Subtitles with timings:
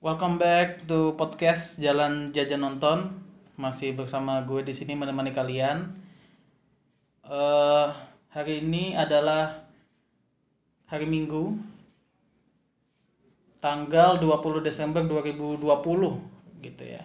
[0.00, 3.20] Welcome back to podcast Jalan Jajan Nonton.
[3.60, 5.92] Masih bersama gue di sini menemani kalian.
[7.28, 7.88] eh
[8.32, 9.60] hari ini adalah
[10.88, 11.52] hari Minggu,
[13.60, 15.68] tanggal 20 Desember 2020
[16.64, 17.04] gitu ya.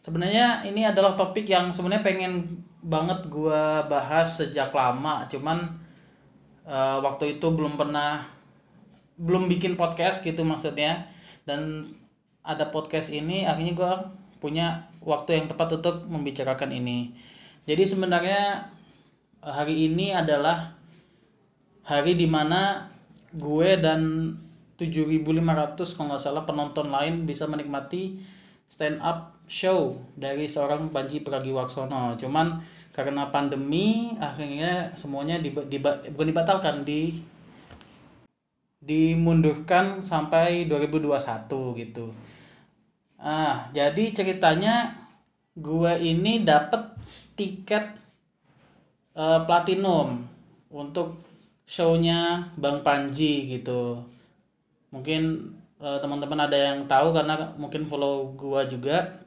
[0.00, 3.60] Sebenarnya ini adalah topik yang sebenarnya pengen banget gue
[3.92, 5.68] bahas sejak lama, cuman
[6.64, 8.24] eh, waktu itu belum pernah
[9.20, 11.84] belum bikin podcast gitu maksudnya dan
[12.40, 13.92] ada podcast ini akhirnya gue
[14.40, 17.12] punya waktu yang tepat untuk membicarakan ini.
[17.68, 18.64] Jadi sebenarnya
[19.44, 20.72] hari ini adalah
[21.84, 22.88] hari di mana
[23.32, 24.32] gue dan
[24.80, 28.16] 7.500 kalau nggak salah penonton lain bisa menikmati
[28.64, 32.16] stand up show dari seorang Panji Pragiwaksono.
[32.16, 32.48] Cuman
[32.96, 37.20] karena pandemi akhirnya semuanya diba- diba- bukan dibatalkan di
[38.80, 42.12] dimundurkan sampai 2021 gitu.
[43.20, 44.96] Ah, jadi ceritanya
[45.56, 46.96] gue ini dapat
[47.36, 47.84] tiket
[49.16, 50.24] eh, platinum
[50.72, 51.20] untuk
[51.68, 54.00] show-nya Bang Panji gitu.
[54.90, 55.22] Mungkin
[55.78, 59.22] eh, teman-teman ada yang tahu karena mungkin follow gua juga.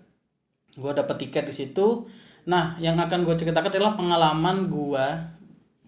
[0.76, 2.10] Gua dapat tiket di situ.
[2.50, 5.16] Nah, yang akan gue ceritakan adalah pengalaman gua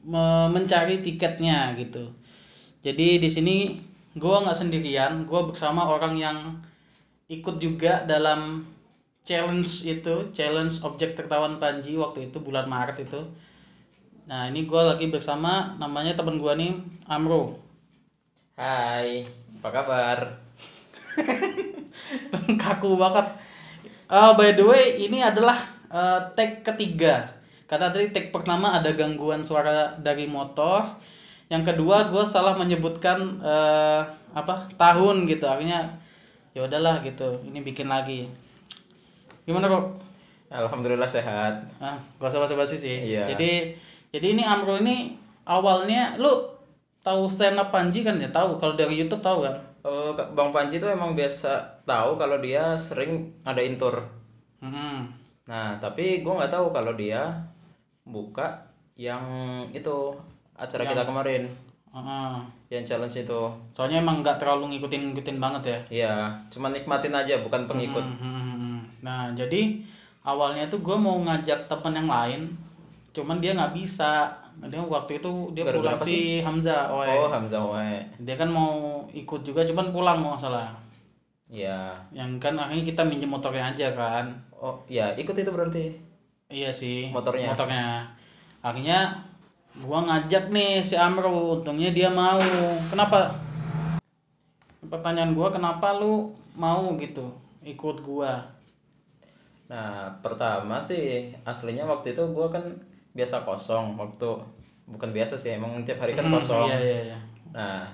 [0.06, 2.08] me- mencari tiketnya gitu.
[2.86, 3.82] Jadi di sini
[4.14, 6.38] gue nggak sendirian, gue bersama orang yang
[7.26, 8.62] ikut juga dalam
[9.26, 13.26] challenge itu, challenge objek tertawan Panji waktu itu bulan Maret itu.
[14.30, 16.78] Nah ini gue lagi bersama namanya teman gue nih
[17.10, 17.58] Amro.
[18.54, 19.26] Hai,
[19.58, 20.20] apa kabar?
[22.62, 23.28] Kaku banget.
[24.06, 25.58] Eh, by the way ini adalah
[25.90, 27.34] eh, tag ketiga.
[27.66, 31.02] Karena tadi tag pertama ada gangguan suara dari motor.
[31.48, 34.02] Yang kedua gue salah menyebutkan eh,
[34.34, 35.46] apa tahun gitu.
[35.46, 35.86] Akhirnya
[36.56, 37.38] ya udahlah gitu.
[37.46, 38.28] Ini bikin lagi.
[39.46, 40.02] Gimana kok?
[40.50, 41.66] Alhamdulillah sehat.
[41.82, 43.14] Ah, gak usah basa-basi sih.
[43.14, 43.30] Iya.
[43.34, 43.76] Jadi
[44.16, 46.32] jadi ini Amro ini awalnya lu
[47.06, 49.56] tahu stand up Panji kan ya tahu kalau dari YouTube tahu kan?
[49.86, 54.02] Kak Bang Panji tuh emang biasa tahu kalau dia sering ngadain tour.
[54.58, 55.14] Hmm.
[55.46, 57.30] Nah, tapi gua nggak tahu kalau dia
[58.02, 58.66] buka
[58.98, 59.22] yang
[59.70, 60.18] itu
[60.56, 61.44] acara kita kemarin,
[61.92, 62.34] Heeh.
[62.72, 63.42] yang challenge itu.
[63.76, 65.78] Soalnya emang nggak terlalu ngikutin-ngikutin banget ya.
[65.92, 66.14] Iya,
[66.48, 68.04] cuma nikmatin aja, bukan pengikut.
[68.04, 68.80] Hmm, hmm, hmm.
[69.04, 69.84] Nah jadi
[70.24, 72.42] awalnya tuh gue mau ngajak temen yang lain,
[73.12, 74.32] cuman dia nggak bisa.
[74.56, 78.00] Dia waktu itu dia Gara-gara pulang si Hamzah, oh, Oh, Hamzah Wae.
[78.24, 80.72] dia kan mau ikut juga, cuman pulang mau salah.
[81.52, 81.92] Iya.
[82.16, 84.32] Yang kan akhirnya kita minjem motornya aja kan.
[84.56, 85.92] Oh, ya ikut itu berarti.
[86.48, 87.12] Iya sih.
[87.12, 87.52] Motornya?
[87.52, 88.08] Motornya.
[88.64, 89.12] Akhirnya
[89.84, 92.40] gua ngajak nih si Amro, untungnya dia mau.
[92.88, 93.36] Kenapa?
[94.86, 97.28] Pertanyaan gua kenapa lu mau gitu
[97.66, 98.40] ikut gua?
[99.66, 102.64] Nah, pertama sih aslinya waktu itu gua kan
[103.18, 104.30] biasa kosong waktu
[104.86, 106.70] bukan biasa sih, emang tiap hari kan kosong.
[106.70, 107.18] Iya iya iya.
[107.50, 107.90] Nah,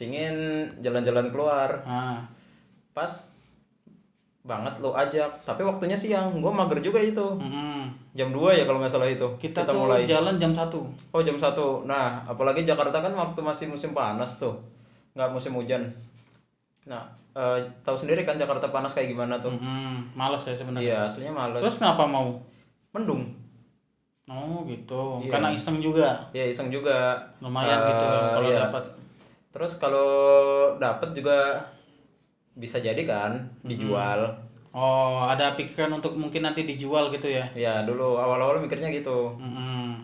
[0.00, 1.84] pingin jalan-jalan keluar.
[1.84, 2.24] Nah,
[2.90, 3.38] Pas
[4.40, 6.32] banget lo ajak, tapi waktunya siang.
[6.40, 7.20] Gua mager juga itu.
[7.36, 7.92] mm-mm.
[8.16, 9.28] Jam 2 ya kalau nggak salah itu.
[9.36, 10.80] kita, tuh jalan jam satu.
[11.12, 11.52] Oh, jam 1.
[11.86, 14.56] Nah, apalagi Jakarta kan waktu masih musim panas tuh.
[15.14, 15.84] Nggak musim hujan.
[16.88, 17.04] Nah,
[17.36, 19.52] eh, tahu sendiri kan Jakarta panas kayak gimana tuh.
[19.52, 20.16] Mm-mm.
[20.16, 20.88] Males ya sebenarnya.
[20.88, 21.60] Iya, aslinya males.
[21.62, 22.34] Terus kenapa mau?
[22.90, 23.22] Mendung.
[24.26, 25.20] Oh gitu.
[25.22, 25.30] Iya.
[25.36, 26.14] Karena iseng juga.
[26.30, 27.18] Ya iseng juga.
[27.42, 28.58] Lumayan Eh, gitu kan kalau iya.
[28.66, 28.84] dapat.
[29.50, 30.10] Terus kalau
[30.78, 31.58] dapat juga
[32.54, 34.30] bisa jadi kan dijual.
[34.70, 37.42] Oh, ada pikiran untuk mungkin nanti dijual gitu ya.
[37.58, 39.34] Ya dulu awal-awal mikirnya gitu.
[39.34, 39.98] Mm-mm.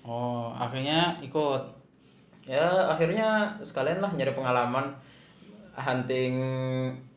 [0.00, 1.62] Oh, akhirnya ikut.
[2.48, 4.90] Ya akhirnya sekalian lah nyari pengalaman
[5.76, 6.34] hunting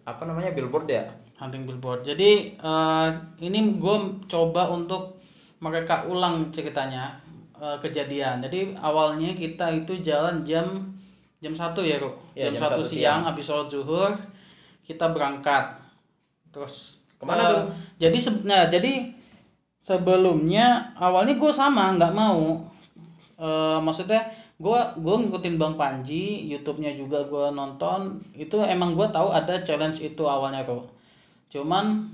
[0.05, 1.03] apa namanya billboard ya.
[1.35, 2.07] hunting billboard.
[2.07, 3.09] Jadi eh,
[3.43, 5.19] ini gue coba untuk
[5.59, 7.11] mereka ulang ceritanya
[7.59, 8.39] eh, kejadian.
[8.39, 10.63] Jadi awalnya kita itu jalan jam
[11.43, 12.15] jam satu ya, Ruk?
[12.33, 14.11] Ya, jam, jam satu satu siang habis sholat zuhur
[14.85, 15.81] kita berangkat.
[16.53, 17.63] Terus Ke mana eh, tuh?
[17.97, 19.09] Jadi nah, jadi
[19.81, 22.61] sebelumnya awalnya gue sama nggak mau.
[23.35, 24.21] Eh, maksudnya
[24.55, 28.21] gue gue ngikutin Bang Panji, YouTube-nya juga gue nonton.
[28.37, 30.87] Itu emang gue tahu ada challenge itu awalnya kok.
[31.51, 32.07] Cuman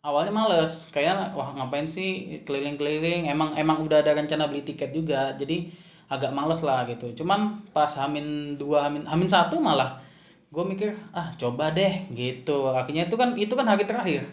[0.00, 3.28] awalnya males, kayak wah ngapain sih keliling-keliling.
[3.28, 5.68] Emang emang udah ada rencana beli tiket juga, jadi
[6.10, 7.12] agak males lah gitu.
[7.22, 10.02] Cuman pas Hamin dua Hamin Hamin satu malah
[10.50, 12.70] gue mikir ah coba deh gitu.
[12.70, 14.26] Akhirnya itu kan itu kan hari terakhir.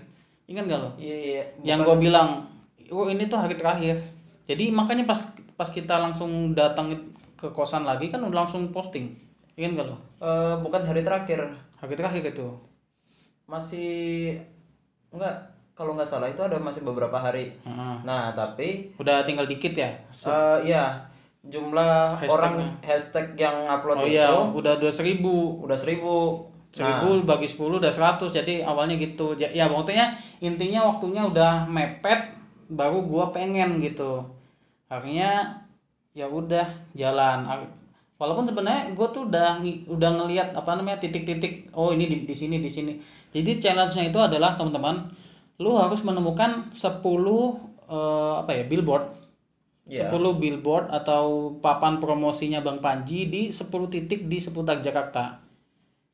[0.48, 0.90] Ingat gak lo?
[0.96, 1.44] Iya iya.
[1.62, 2.48] yang gue bilang
[2.88, 4.00] oh ini tuh hari terakhir
[4.48, 5.20] jadi makanya pas
[5.54, 6.96] pas kita langsung datang
[7.36, 9.12] ke kosan lagi kan udah langsung posting
[9.54, 11.52] ingin gak lo Eh, bukan hari terakhir.
[11.78, 12.48] hari terakhir itu
[13.46, 14.40] masih
[15.12, 15.36] enggak
[15.78, 17.54] kalau nggak salah itu ada masih beberapa hari.
[17.62, 17.96] Heeh.
[18.02, 21.06] Nah, tapi udah tinggal dikit ya eh iya
[21.48, 25.64] jumlah orang hashtag yang upload oh itu iya udah dua seribu.
[25.64, 26.44] Udah seribu.
[26.78, 29.34] Nah, seribu bagi 10 udah 100 jadi awalnya gitu.
[29.40, 30.14] Ya, ya waktunya
[30.44, 32.38] intinya waktunya udah mepet
[32.70, 34.22] baru gua pengen gitu.
[34.92, 35.64] Akhirnya
[36.14, 37.48] ya udah jalan.
[38.20, 42.62] Walaupun sebenarnya gua tuh udah udah ngelihat apa namanya titik-titik oh ini di, di sini
[42.62, 42.94] di sini.
[43.34, 45.08] Jadi challenge-nya itu adalah teman-teman
[45.58, 47.02] lu harus menemukan 10
[47.90, 49.17] eh, apa ya billboard
[49.88, 50.12] Iya.
[50.12, 55.40] 10 billboard atau papan promosinya Bang Panji di 10 titik di seputar Jakarta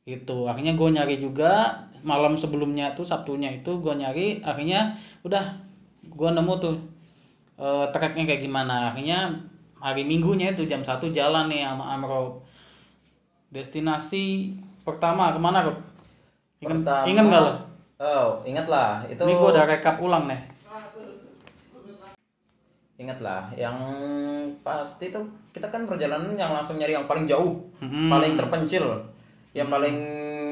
[0.04, 4.94] gitu akhirnya gue nyari juga malam sebelumnya tuh sabtunya itu gue nyari akhirnya
[5.24, 5.58] udah
[6.04, 6.76] gue nemu tuh
[7.58, 9.32] eh tracknya kayak gimana akhirnya
[9.80, 12.44] hari minggunya itu jam satu jalan nih sama Amro
[13.54, 15.78] destinasi pertama ke mana Rob?
[16.60, 17.54] Ingat ingat nggak lo?
[18.04, 19.06] Oh, ingat lah.
[19.08, 20.42] Itu Ini gue udah rekap ulang nih.
[22.96, 23.50] Ingat lah.
[23.52, 23.78] Yang
[24.62, 28.08] pasti tuh kita kan perjalanan yang langsung nyari yang paling jauh, Hmm.
[28.08, 28.86] paling terpencil,
[29.52, 29.98] yang paling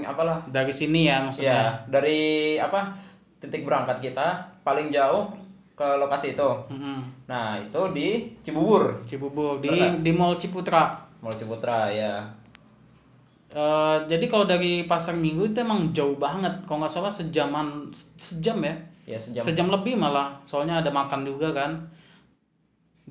[0.01, 1.53] apalah Dari sini ya maksudnya.
[1.53, 2.21] ya dari
[2.57, 2.89] apa
[3.37, 5.29] titik berangkat kita paling jauh
[5.71, 6.49] ke lokasi itu.
[6.69, 7.01] Mm-mm.
[7.25, 9.69] Nah itu di Cibubur, Cibubur di
[10.01, 10.93] di Mall Ciputra.
[11.21, 12.21] Mall Ciputra ya.
[13.51, 16.53] Eh, jadi kalau dari pasar minggu itu emang jauh banget.
[16.63, 18.75] Kalau nggak salah sejaman sejam ya.
[19.05, 19.43] Ya sejam.
[19.43, 20.31] Sejam lebih malah.
[20.47, 21.75] Soalnya ada makan juga kan.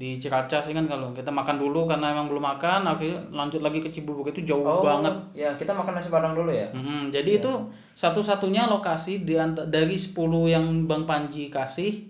[0.00, 3.93] Di Ciracas kan kalau kita makan dulu karena emang belum makan, akhirnya lanjut lagi ke
[3.93, 5.12] Cibubur itu jauh Oh banget.
[5.37, 6.73] Ya kita makan nasi padang dulu ya.
[6.73, 7.52] Mm-mm, jadi itu
[8.00, 9.37] satu-satunya lokasi di
[9.69, 10.17] dari 10
[10.49, 12.08] yang Bang Panji kasih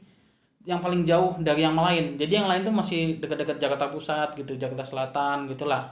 [0.62, 2.14] yang paling jauh dari yang lain.
[2.14, 5.90] Jadi yang lain tuh masih dekat-dekat Jakarta Pusat gitu, Jakarta Selatan gitulah.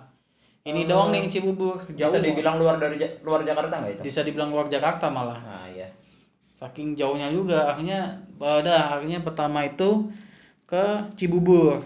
[0.62, 2.14] Ini doang nih Cibubur, jauh.
[2.14, 2.94] Bisa dibilang luar dari
[3.26, 4.02] luar Jakarta nggak itu?
[4.06, 5.42] Bisa dibilang luar Jakarta malah.
[5.42, 5.90] Nah ya.
[6.46, 10.06] Saking jauhnya juga akhirnya pada akhirnya pertama itu
[10.68, 10.84] ke
[11.16, 11.80] Cibubur.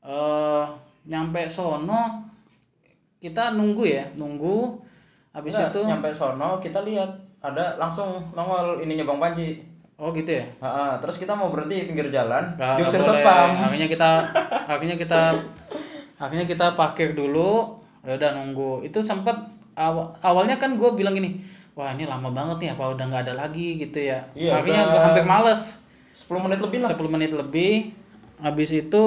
[0.00, 0.64] Eh
[1.06, 2.24] nyampe sono
[3.18, 4.74] kita nunggu ya, nunggu
[5.30, 9.60] habis itu nyampe sono kita lihat ada langsung nongol ininya Bang Panji.
[9.96, 10.44] oh gitu ya.
[10.60, 10.84] Ha, ha.
[11.00, 13.24] terus kita mau berhenti pinggir jalan, Gak, diusir boleh.
[13.24, 13.48] satpam.
[13.64, 14.10] Akhirnya kita
[14.72, 15.20] akhirnya kita
[16.16, 17.80] akhirnya kita parkir dulu.
[18.04, 18.84] Ya udah nunggu.
[18.84, 19.34] Itu sempat
[19.72, 21.40] aw- awalnya kan gue bilang gini,
[21.72, 24.20] wah ini lama banget nih apa udah nggak ada lagi gitu ya.
[24.36, 25.80] Iya, akhirnya gue hampir males.
[26.16, 26.88] 10 menit lebih lah.
[26.88, 27.72] 10 menit lebih.
[28.40, 29.02] Habis itu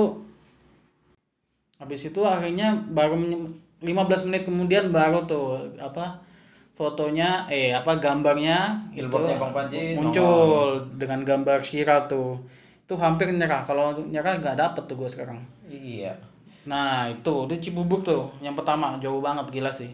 [1.81, 3.49] habis itu akhirnya baru menye-
[3.81, 6.19] 15 menit kemudian baru tuh apa
[6.75, 12.37] fotonya eh apa gambarnya itu Billboardnya Bang Panji muncul dengan gambar Shira tuh.
[12.85, 13.63] Itu hampir nyerah.
[13.65, 15.39] Kalau nyerah nggak dapet tuh gue sekarang.
[15.65, 16.13] Iya.
[16.67, 18.99] nah itu itu Cibubur tuh yang pertama.
[19.01, 19.89] Jauh banget gila sih.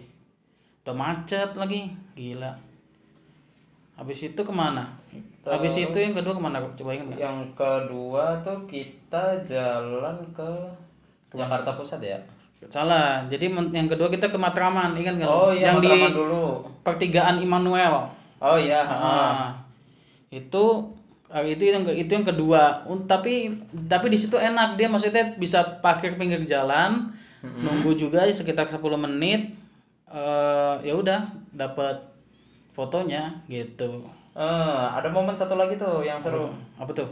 [0.84, 1.94] Udah macet lagi.
[2.18, 2.52] Gila.
[3.96, 4.90] Habis itu ke mana
[5.45, 7.19] habis itu yang kedua ke mana coba ingat nggak?
[7.21, 10.50] Yang kedua tuh kita jalan ke
[11.33, 12.19] Jakarta Pusat ya.
[12.65, 13.21] salah.
[13.30, 15.30] Jadi yang kedua kita ke Matraman ingat nggak?
[15.30, 16.45] Oh iya, yang di Matraman dulu.
[16.81, 18.09] pertigaan Immanuel.
[18.42, 18.95] Oh iya, ha.
[18.97, 19.47] Ah,
[20.33, 20.89] itu
[21.30, 22.81] ah, itu yang itu yang kedua.
[23.06, 23.53] Tapi
[23.86, 24.81] tapi di situ enak.
[24.81, 27.13] Dia maksudnya bisa parkir pinggir jalan
[27.45, 29.53] nunggu juga sekitar 10 menit
[30.09, 31.97] eh ya udah dapat
[32.71, 34.02] fotonya gitu
[34.35, 34.42] Eh,
[34.92, 36.51] ada momen satu lagi tuh yang seru.
[36.75, 37.07] apa tuh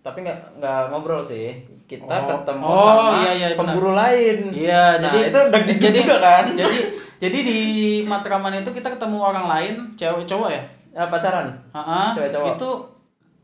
[0.00, 1.50] Tapi nggak nggak ngobrol sih.
[1.82, 2.38] Kita Oh.
[2.38, 3.72] ketemu Oh, sama iya, iya, benar.
[3.72, 4.38] pemburu lain.
[4.50, 6.44] iya Nah, jadi itu deg-degan jadi juga kan?
[6.60, 6.78] jadi
[7.18, 7.58] jadi di
[8.04, 11.50] Matraman itu kita ketemu orang lain cewek cowok ya Ya, pacaran.
[11.72, 12.48] Ah, Cewek cowok.
[12.54, 12.68] itu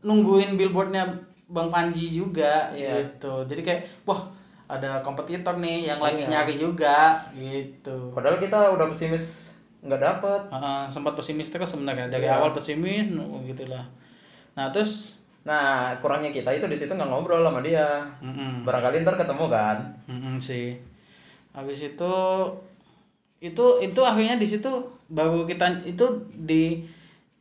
[0.01, 1.03] nungguin billboardnya
[1.45, 2.95] Bang Panji juga Iya.
[3.03, 3.43] gitu.
[3.43, 4.23] Jadi kayak wah
[4.65, 6.29] ada kompetitor nih yang lagi Iya.
[6.31, 8.07] nyari juga gitu.
[8.11, 9.50] Padahal kita udah pesimis
[9.81, 10.41] nggak dapet.
[10.49, 12.37] Ah, sempat pesimis terus sebenarnya dari Iya.
[12.37, 13.09] awal pesimis
[13.43, 13.85] gitulah.
[14.53, 18.05] Nah terus Nah, kurangnya kita itu di situ nggak ngobrol sama dia.
[18.21, 19.77] mm-mm, Barangkali ntar ketemu kan.
[20.05, 20.77] mm-mm sih.
[21.49, 22.13] Habis itu
[23.41, 24.69] itu itu akhirnya di situ
[25.09, 26.05] baru kita itu
[26.37, 26.85] di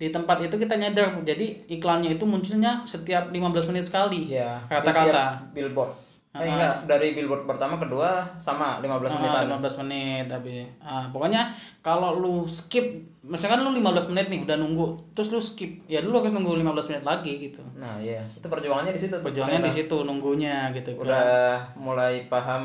[0.00, 4.32] di tempat itu kita nyadar jadi iklannya itu munculnya setiap 15 menit sekali
[4.80, 5.92] di tiap Billboard.
[6.32, 9.50] Eh enggak, dari billboard pertama kedua sama 15 Ah, menitan.
[9.50, 12.86] 15 menit tapi ah, pokoknya kalau lu skip
[13.20, 16.70] misalkan lu 15 menit nih udah nunggu terus lu skip ya lu harus nunggu 15
[16.88, 18.22] menit lagi gitu Nah, iya.
[18.30, 19.16] Itu perjuangannya di situ.
[19.16, 22.62] perjuangannya di situ nunggunya gitu Udah mulai paham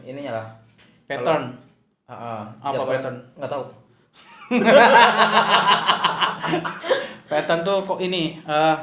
[0.00, 0.46] ininya lah.
[1.04, 1.52] pattern
[2.04, 2.42] Ah, ah.
[2.62, 3.16] Apa Jadwal- pattern?
[3.34, 3.64] Nggak tahu.
[7.26, 8.76] pattern tuh kok ini eh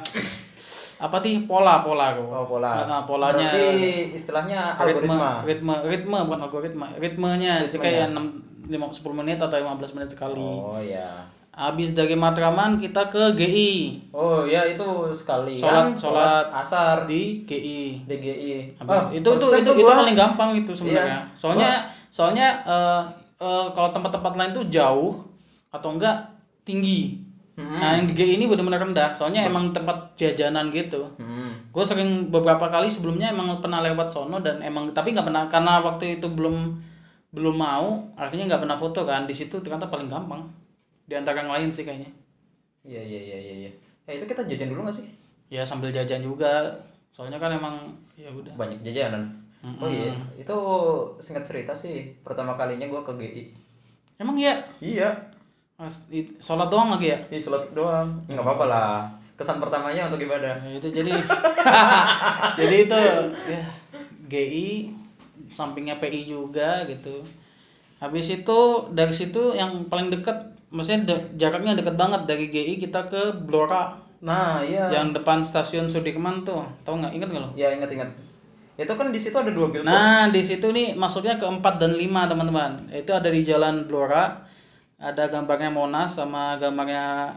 [1.02, 2.78] apa sih pola pola kok Oh, pola.
[2.78, 5.32] Ah, ah, polanya Berarti istilahnya ritme algoritma.
[5.42, 9.66] ritme ritme bukan algoritma ritmenya jadi kayak 6 5 10 menit atau 15
[9.96, 11.26] menit sekali Oh, iya.
[11.52, 13.74] habis dari Matraman kita ke GI
[14.10, 18.78] Oh iya itu sekalian Sholat- sholat asar di GI DGI.
[18.78, 21.20] Habis- Oh, itu itu itu, itu gua- paling gampang itu sebenarnya.
[21.20, 21.34] Iya.
[21.34, 21.72] Soalnya
[22.08, 23.02] soalnya eh,
[23.38, 25.18] eh, kalau tempat-tempat lain tuh jauh
[25.70, 26.16] atau enggak
[26.62, 27.20] tinggi.
[27.52, 27.78] Hmm.
[27.78, 29.12] Nah yang di GI ini benar-benar rendah.
[29.12, 31.04] Soalnya emang tempat jajanan gitu.
[31.16, 31.52] Hmm.
[31.68, 35.80] Gue sering beberapa kali sebelumnya emang pernah lewat sono dan emang tapi nggak pernah karena
[35.80, 36.80] waktu itu belum
[37.32, 40.44] belum mau akhirnya nggak pernah foto kan di situ ternyata paling gampang
[41.06, 42.12] di antara yang lain sih kayaknya
[42.84, 43.72] Iya iya iya iya iya.
[44.04, 45.08] Eh itu kita jajan dulu gak sih?
[45.48, 46.72] ya sambil jajan juga
[47.12, 47.76] soalnya kan emang
[48.16, 49.28] ya udah Banyak jajanan.
[49.80, 50.56] Oh iya, itu
[51.20, 53.44] singkat cerita sih pertama kalinya gua ke GI.
[54.18, 55.12] emang ya Iya.
[55.82, 56.06] Mas,
[56.38, 58.14] sholat doang lagi ya Di slot doang.
[58.30, 58.94] Enggak apa-apa lah.
[59.34, 60.54] Kesan pertamanya untuk ibadah.
[60.56, 61.10] Nah, itu jadi
[62.60, 62.98] jadi itu
[63.50, 63.62] ya,
[64.28, 64.70] GI
[65.50, 67.20] sampingnya PI juga gitu
[67.98, 68.60] habis itu
[68.90, 70.34] dari situ yang paling dekat
[70.70, 74.86] maksudnya de- jaraknya dekat banget dari GI kita ke Blora Nah, iya.
[74.88, 78.06] yang depan stasiun Sudirman tuh tahu nggak inget nggak lo Ya ingat-ingat.
[78.78, 79.84] Itu kan di situ ada dua billboard.
[79.84, 84.30] nah di situ nih masuknya ke 4 dan 5 teman-teman itu ada di jalan Blora
[85.02, 87.34] ada gambarnya Monas sama gambarnya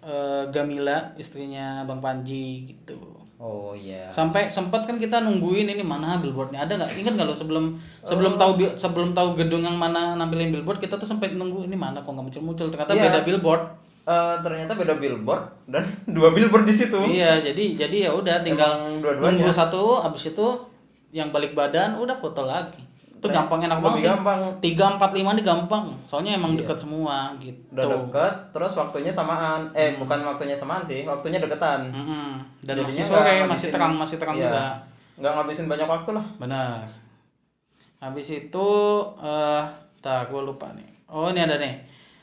[0.00, 2.98] eh, Gamila istrinya Bang Panji gitu
[3.36, 4.06] Oh iya.
[4.08, 8.34] sampai sempat kan kita nungguin ini mana billboardnya ada nggak ingat nggak lo sebelum sebelum
[8.36, 11.98] tahu bil- sebelum tahu gedung yang mana nampilin billboard kita tuh sampai nunggu ini mana
[11.98, 13.02] kok nggak muncul muncul ternyata Iya.
[13.04, 13.64] beda billboard
[14.02, 16.98] Eh, ternyata beda billboard dan dua billboard di situ.
[17.04, 19.22] iya jadi jadi ya udah tinggal Emang dua-duanya.
[19.38, 20.46] nunggu satu abis itu
[21.10, 22.82] yang balik badan udah foto lagi
[23.22, 24.40] itu gampang enak Lebih banget sih gampang.
[24.58, 29.70] tiga empat lima ini gampang soalnya emang dekat semua gitu Udah deket, terus waktunya samaan.
[29.70, 31.86] Eh, bukan waktunya samaan sih, waktunya deketan.
[31.86, 32.42] Mm-mm.
[32.60, 34.44] dan Jadinya masih sore ngabisin- masih terang masih terang iya.
[34.44, 34.64] juga
[35.12, 36.26] Nggak ngabisin banyak waktu lah.
[36.36, 36.82] Benar.
[38.00, 38.68] Habis itu
[39.22, 39.62] eh
[40.02, 40.88] tak gue lupa nih.
[41.06, 41.78] Oh, ini ada nih.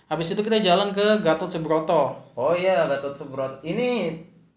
[0.06, 2.12] Habis itu kita jalan ke Gatot Subroto.
[2.34, 3.62] Oh iya, Gatot Subroto.
[3.62, 4.12] Ini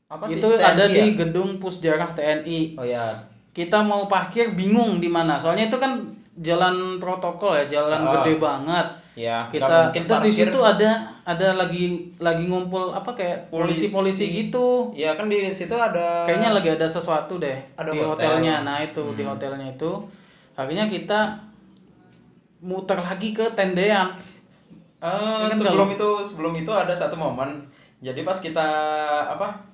[0.09, 0.41] apa sih?
[0.41, 0.95] itu TNI ada ya?
[0.99, 2.75] di gedung Pusjarah TNI.
[2.75, 3.15] Oh iya.
[3.53, 5.37] Kita mau parkir bingung di mana.
[5.37, 6.01] Soalnya itu kan
[6.41, 8.13] jalan protokol ya, jalan Ah.
[8.21, 8.89] gede banget.
[9.13, 14.89] Ya, Kita terus di situ ada ada lagi lagi ngumpul apa kayak polisi-polisi gitu.
[14.97, 18.09] Iya kan di situ ada Kayaknya lagi ada sesuatu deh Ada di hotel.
[18.09, 18.13] Hmm.
[18.17, 18.55] hotelnya.
[18.65, 19.93] Nah, itu di hotelnya itu
[20.57, 21.37] akhirnya kita
[22.65, 24.17] muter lagi ke tendean.
[25.03, 27.69] Eh, kan sebelum itu sebelum itu ada satu momen.
[28.01, 28.69] Jadi pas kita
[29.29, 29.72] apa?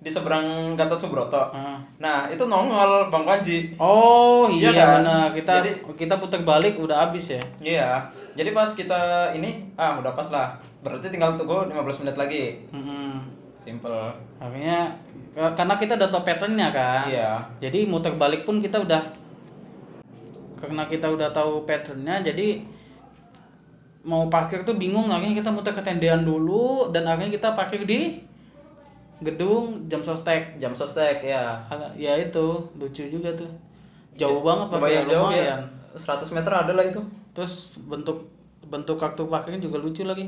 [0.00, 1.52] Di seberang Gatot Subroto.
[1.52, 1.76] Ah.
[1.96, 3.76] Nah, itu nongol Bang Panji.
[3.76, 4.88] Oh iya, Iya kan?
[4.96, 5.24] benar.
[5.30, 7.42] Kita Jadi- kita putar balik udah habis ya.
[7.60, 7.90] Iya.
[8.32, 10.56] Jadi pas kita ini ah udah pas lah.
[10.80, 12.44] Berarti tinggal tunggu 15 menit lagi.
[12.70, 13.20] Mm-mm.
[13.54, 14.08] Simple.
[14.40, 14.88] Akhirnya
[15.30, 17.04] ka- karena kita udah tahu patternnya kan.
[17.04, 17.32] Iya.
[17.60, 19.04] Jadi muter balik pun kita udah
[20.56, 22.60] karena kita udah tahu patternnya jadi
[24.02, 28.20] mau parkir tuh bingung akhirnya kita muter ke tendean dulu dan akhirnya kita parkir di
[29.20, 31.56] gedung jam sostek Jam sostek ya.
[31.66, 33.48] Agak- ya itu lucu juga tuh
[34.12, 35.60] jauh banget Lumayan parkirnya, jauh lumayan.
[35.60, 35.96] ya.
[35.96, 37.00] 100 meter ada lah itu.
[37.30, 38.26] terus bentuk
[38.64, 40.26] bentuk kartu parkirnya juga lucu lagi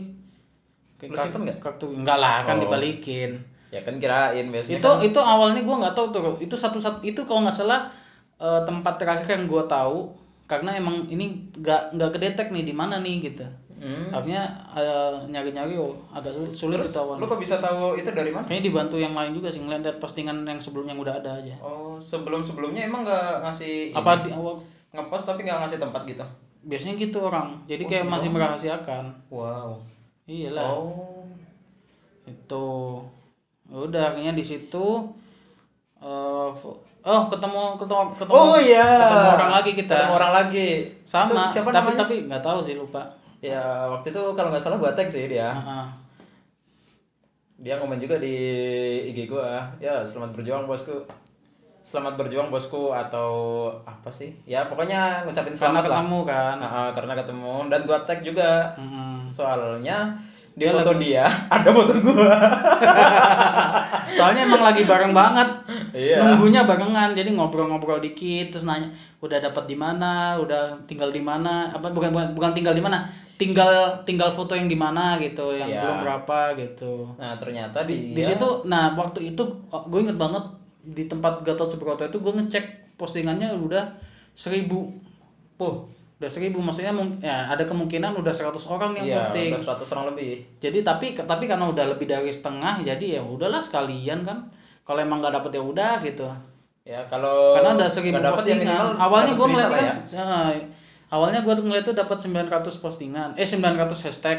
[1.00, 1.58] Lu simpen nggak?
[1.58, 2.62] kartu enggak lah kan Oh.
[2.62, 3.34] dibalikin
[3.68, 7.18] Ya kan kirain biasanya itu itu awalnya gua nggak tahu tuh itu satu satu itu
[7.22, 7.90] kalau nggak salah
[8.36, 10.12] eh, tempat terakhir yang gua tahu
[10.44, 13.42] karena emang ini nggak nggak kedetek nih di mana nih gitu
[13.82, 14.14] Hmm.
[14.14, 14.46] akhirnya
[15.26, 18.46] nyari nyari oh agak sulit, Terus itu lu kok bisa tahu itu dari mana?
[18.46, 21.54] kayaknya dibantu yang lain juga sih ngeliat liat postingan yang sebelumnya yang udah ada aja
[21.58, 23.96] Oh, sebelum-sebelumnya emang nggak ngasih ini?
[23.96, 24.54] apa di awal
[24.88, 26.22] ngepost tapi nggak ngasih tempat gitu.
[26.62, 29.74] biasanya gitu orang jadi kayak masih merahasiakan Wow.
[30.24, 31.26] iyalah Oh.
[32.22, 32.66] itu
[33.66, 34.86] udah akhirnya di situ
[35.98, 38.86] eh, fo- oh ketemu ketemu ketemu Oh iya.
[39.02, 40.68] ketemu orang lagi kita Ketemu orang lagi.
[41.02, 41.98] sama siapa tapi namanya?
[41.98, 43.02] tapi nggak tahu sih lupa
[43.42, 45.50] Ya, waktu itu kalau nggak salah gua tag sih dia.
[45.50, 45.86] Heeh.
[47.58, 48.34] Dia komen juga di
[49.10, 49.66] IG gua.
[49.82, 51.02] Ya, selamat berjuang bosku.
[51.82, 53.30] Selamat berjuang bosku atau
[53.82, 54.30] apa sih?
[54.46, 55.98] Ya, pokoknya ngucapin karena selamat lah.
[55.98, 58.50] ketemu kan ah, karena ketemu dan gua tag juga.
[58.78, 59.26] Mm-mm.
[59.26, 60.14] Soalnya
[60.54, 62.30] di Dia foto dia ada foto gua.
[64.16, 65.48] soalnya emang lagi bareng banget
[65.92, 66.20] Iya.
[66.24, 68.88] nunggunya barengan jadi ngobrol-ngobrol dikit terus nanya
[69.24, 73.08] udah dapat di mana udah tinggal di mana apa bukan bukan, bukan tinggal di mana
[73.42, 75.82] tinggal tinggal foto yang di mana gitu yang Iya.
[75.82, 80.44] belum berapa gitu Nah, ternyata di, di situ nah waktu itu gue inget banget
[80.80, 83.82] di tempat Gatot Subroto itu gue ngecek postingannya udah
[84.32, 84.86] seribu
[85.54, 89.92] Puh, udah seribu maksudnya ya ada kemungkinan udah 100 orang yang iya, posting udah 100
[89.92, 90.32] orang lebih.
[90.58, 94.46] jadi tapi tapi karena udah lebih dari setengah jadi ya udahlah sekalian kan
[94.82, 96.26] kalau emang nggak dapet ya udah gitu
[96.82, 100.34] Ya, kalau karena ada seribu ya postingan awalnya gue lah kan ya.
[101.12, 104.38] Awalnya gue ngeliat tuh dapat 900 postingan eh 900 hashtag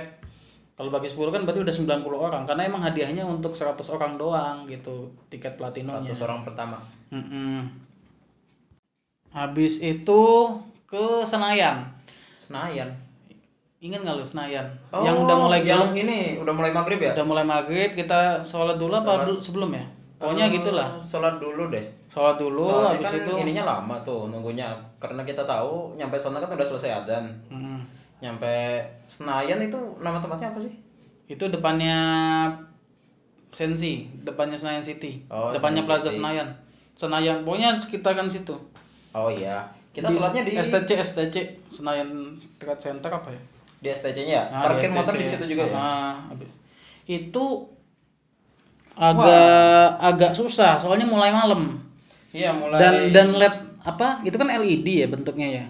[0.74, 4.66] Kalau bagi 10 kan berarti udah 90 orang karena emang hadiahnya untuk 100 orang doang
[4.66, 6.10] gitu tiket platinumnya.
[6.10, 6.82] 100 orang pertama.
[7.08, 7.70] Mm-mm.
[9.30, 10.22] Habis itu
[10.86, 11.86] ke Senayan.
[12.38, 12.90] Senayan.
[13.80, 14.66] Ingat nggak lu Senayan?
[14.90, 17.12] Oh, yang udah mulai yang gelap, ini udah mulai maghrib ya?
[17.14, 19.86] udah mulai maghrib kita sholat dulu apa bel- sebelum ya?
[20.18, 20.88] Pokoknya Eh, gitulah.
[20.98, 21.86] Sholat dulu deh.
[22.14, 23.34] Sholat dulu Soalnya habis kan itu.
[23.42, 24.70] ininya lama tuh nunggunya
[25.02, 27.26] karena kita tahu nyampe sana kan udah selesai adzan.
[27.50, 27.82] Mm.
[28.22, 28.78] Nyampe
[29.10, 30.78] Senayan itu nama tempatnya apa sih?
[31.26, 31.98] Itu depannya
[33.50, 35.26] Sensi, depannya Senayan City.
[35.26, 36.18] Oh, depannya Senayan Plaza City.
[36.18, 36.48] Senayan.
[36.94, 38.54] Senayan, pokoknya sekitaran situ.
[39.12, 39.66] Oh iya.
[39.90, 41.36] Kita sholatnya di STC STC
[41.70, 42.10] Senayan
[42.58, 43.42] Trade Center apa ya?
[43.78, 44.44] di STC-nya ya.
[44.48, 45.20] Ah, Parkir di motor STC.
[45.20, 45.76] di situ juga ya.
[45.76, 46.56] Ah, habis-
[47.04, 47.46] itu
[48.94, 51.83] agak agak susah soalnya mulai malam
[52.34, 55.66] Iya, mulai dan dan led apa itu kan LED ya bentuknya ya?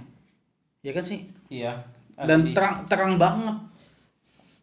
[0.82, 1.28] Ya kan sih?
[1.48, 1.76] Iya.
[2.14, 3.58] dan terang terang banget.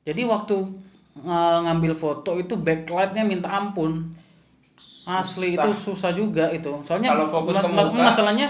[0.02, 0.56] Jadi waktu
[1.20, 4.08] uh, ngambil foto itu backlightnya minta ampun.
[5.02, 5.64] Asli Susah.
[5.66, 6.10] itu susah.
[6.12, 6.70] juga itu.
[6.82, 8.48] Soalnya Kalau fokus ke mas- muka- masalahnya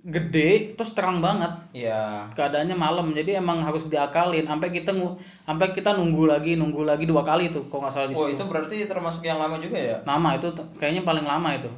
[0.00, 1.52] gede terus terang banget.
[1.70, 2.24] Iya.
[2.32, 4.48] keadaannya malam jadi emang harus diakalin.
[4.48, 4.96] Sampai kita
[5.44, 8.34] sampai kita nunggu lagi nunggu lagi dua kali tuh kok nggak salah di Oh, situ.
[8.34, 9.96] itu berarti termasuk yang lama juga ya.
[10.02, 11.68] nama itu kayaknya paling lama itu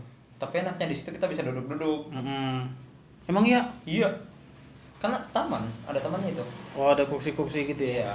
[0.43, 2.11] Tapi enaknya di situ kita bisa duduk-duduk.
[2.11, 2.67] Mm-mm.
[3.25, 4.11] emang iya Iya.
[4.99, 6.43] Karena taman, ada tamannya itu.
[6.73, 8.15] oh ada kursi-kursi gitu ya Iya.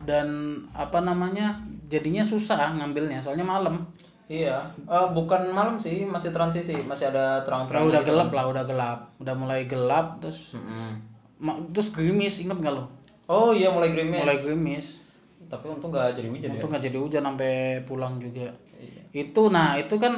[0.00, 0.28] dan
[0.70, 3.84] apa namanya jadinya susah ngambilnya soalnya malam
[4.26, 4.62] Iya.
[4.80, 7.82] Eh, bukan malam sih, masih transisi, masih ada terang-terang.
[7.82, 10.94] udah gelap lah udah gelap udah mulai gelap terus Mm-mm.
[11.38, 12.86] ma- terus gerimis inget nggak lo
[13.26, 14.20] Oh iya mulai gerimis.
[14.20, 14.86] mulai gerimis
[15.44, 16.54] Tapi untung nggak jadi hujan ya.
[16.54, 18.46] untung nggak jadi hujan sampai pulang juga.
[19.12, 20.14] Itu nah itu kan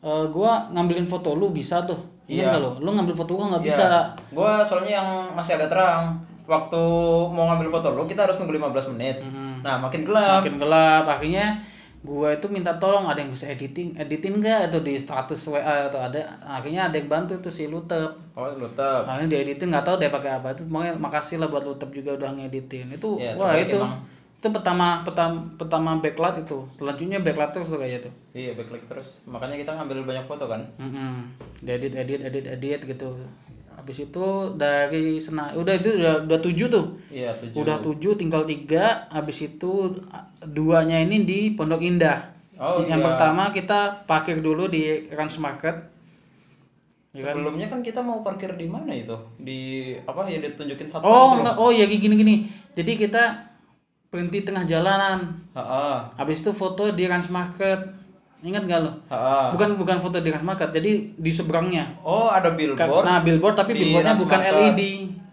[0.00, 2.46] eh, gua ngambilin foto lu bisa tuh Iya.
[2.46, 3.68] nggak lo lu ngambil foto gua nggak Iya.
[3.68, 3.86] bisa
[4.30, 6.14] Gua soalnya yang masih agak terang.
[6.46, 6.82] Waktu
[7.28, 9.18] mau ngambil foto lu kita harus nunggu 15 menit.
[9.18, 9.62] Mhm.
[9.62, 10.40] Nah, makin gelap.
[10.40, 11.58] makin gelap akhirnya
[12.00, 16.00] gua itu minta tolong ada yang bisa editing editin nggak atau di status WA atau
[16.00, 19.04] ada akhirnya ada yang bantu tuh si Lutep Oh, tetap.
[19.04, 22.30] akhirnya dieditin nggak tahu deh pakai apa itu makanya makasih lah buat Lutep juga udah
[22.32, 24.00] ngeditin itu Iya, wah itu emang.
[24.40, 29.26] Itu pertama pertama pertama backlight itu selanjutnya backlight terus tuh kayak tuh Iya, backlight terus.
[29.26, 30.64] Makanya kita ngambil banyak foto kan.
[30.80, 31.28] Mm-mm.
[31.60, 33.12] edit edit edit edit gitu
[33.70, 34.26] habis itu
[34.56, 37.60] dari sena udah itu udah udah tujuh tuh Iya, tujuh.
[37.60, 39.92] udah tujuh tinggal tiga habis itu
[40.42, 43.06] duanya ini di Pondok Indah Oh, yang iya.
[43.08, 45.76] pertama kita parkir dulu di Rans Market
[47.10, 47.32] Iya kan?
[47.34, 49.16] Sebelumnya kan kita mau parkir di mana itu?
[49.36, 49.60] Di
[50.04, 52.34] apa ya ditunjukin satu oh enggak oh ya gini gini
[52.70, 53.22] jadi kita
[54.10, 55.96] berhenti tengah jalanan Heeh.
[56.16, 57.78] habis itu foto di Rans Market
[58.40, 59.46] ingat gak lo Heeh.
[59.54, 63.06] bukan bukan foto di Rans Market jadi di seberangnya Oh, ada billboard.
[63.06, 64.54] nah billboard tapi billboardnya bukan Market.
[64.68, 64.82] LED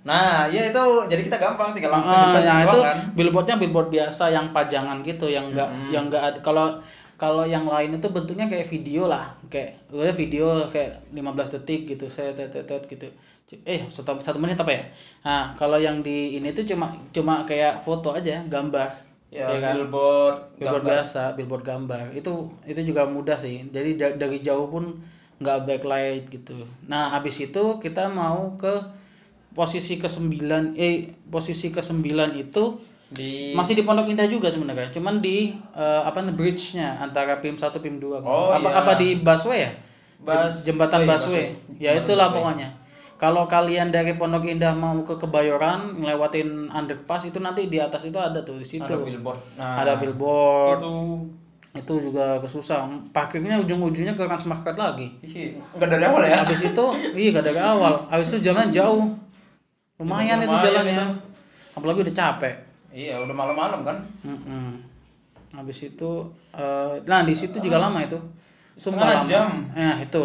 [0.07, 2.97] Nah, ya itu jadi kita gampang tinggal langsung dekat nah itu kan.
[3.11, 6.79] billboardnya billboard biasa yang pajangan gitu yang enggak yang enggak ada kalau
[7.17, 9.33] kalau yang lain itu bentuknya kayak video lah.
[9.49, 13.07] Kayak udah video kayak 15 detik gitu saya tet gitu.
[13.65, 14.83] Eh satu, satu menit apa ya?
[15.25, 18.89] Nah kalau yang di ini tuh cuma cuma kayak foto aja gambar.
[19.27, 19.75] Ya, ya kan?
[19.75, 20.91] billboard, billboard gambar.
[21.03, 22.03] biasa billboard gambar.
[22.15, 23.65] Itu itu juga mudah sih.
[23.75, 24.95] Jadi da- dari jauh pun
[25.41, 26.55] nggak backlight gitu.
[26.87, 28.73] Nah habis itu kita mau ke
[29.57, 32.63] posisi ke sembilan eh posisi ke sembilan itu
[33.07, 37.71] di masih di Pondok Indah juga sebenarnya cuman di eh, apa bridge-nya antara PIM 1
[37.73, 38.75] PIM 2 Oh, apa iya.
[38.77, 39.71] apa di busway ya?
[40.17, 42.41] Bus- jembatan Busway, ya itulah busway.
[42.41, 42.69] pokoknya.
[43.17, 48.17] Kalau kalian dari Pondok Indah mau ke Kebayoran ngelewatin underpass itu nanti di atas itu
[48.17, 48.81] ada tuh di situ.
[48.83, 49.39] Ada billboard.
[49.57, 50.81] Nah, ada billboard.
[50.81, 50.93] itu.
[51.73, 55.05] Itu juga kesusah parkirnya ujung-ujungnya ke Rans Market lagi.
[55.21, 56.41] Ih, enggak dari awal ya.
[56.41, 57.93] habis itu iya gak dari awal.
[58.09, 59.13] Habis itu jalan jauh.
[59.95, 61.05] Lumayan, itu Lumayan jalannya.
[61.73, 62.53] apalagi udah capek
[62.97, 63.97] Iya, udah malam-malam kan.
[64.23, 64.81] Mm-mm.
[65.49, 66.11] habis itu
[66.51, 68.17] eh, nah di situ juga lama itu
[68.75, 69.23] Sumpah lama.
[69.23, 69.47] jam.
[69.71, 70.23] Nah, itu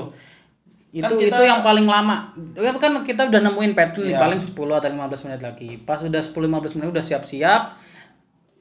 [0.91, 4.19] itu Kan kita- itu yang paling lama Ya, kan kita udah nemuin pattern Iya.
[4.19, 7.63] paling 10 atau 15 menit lagi pas udah 10 15 menit udah siap-siap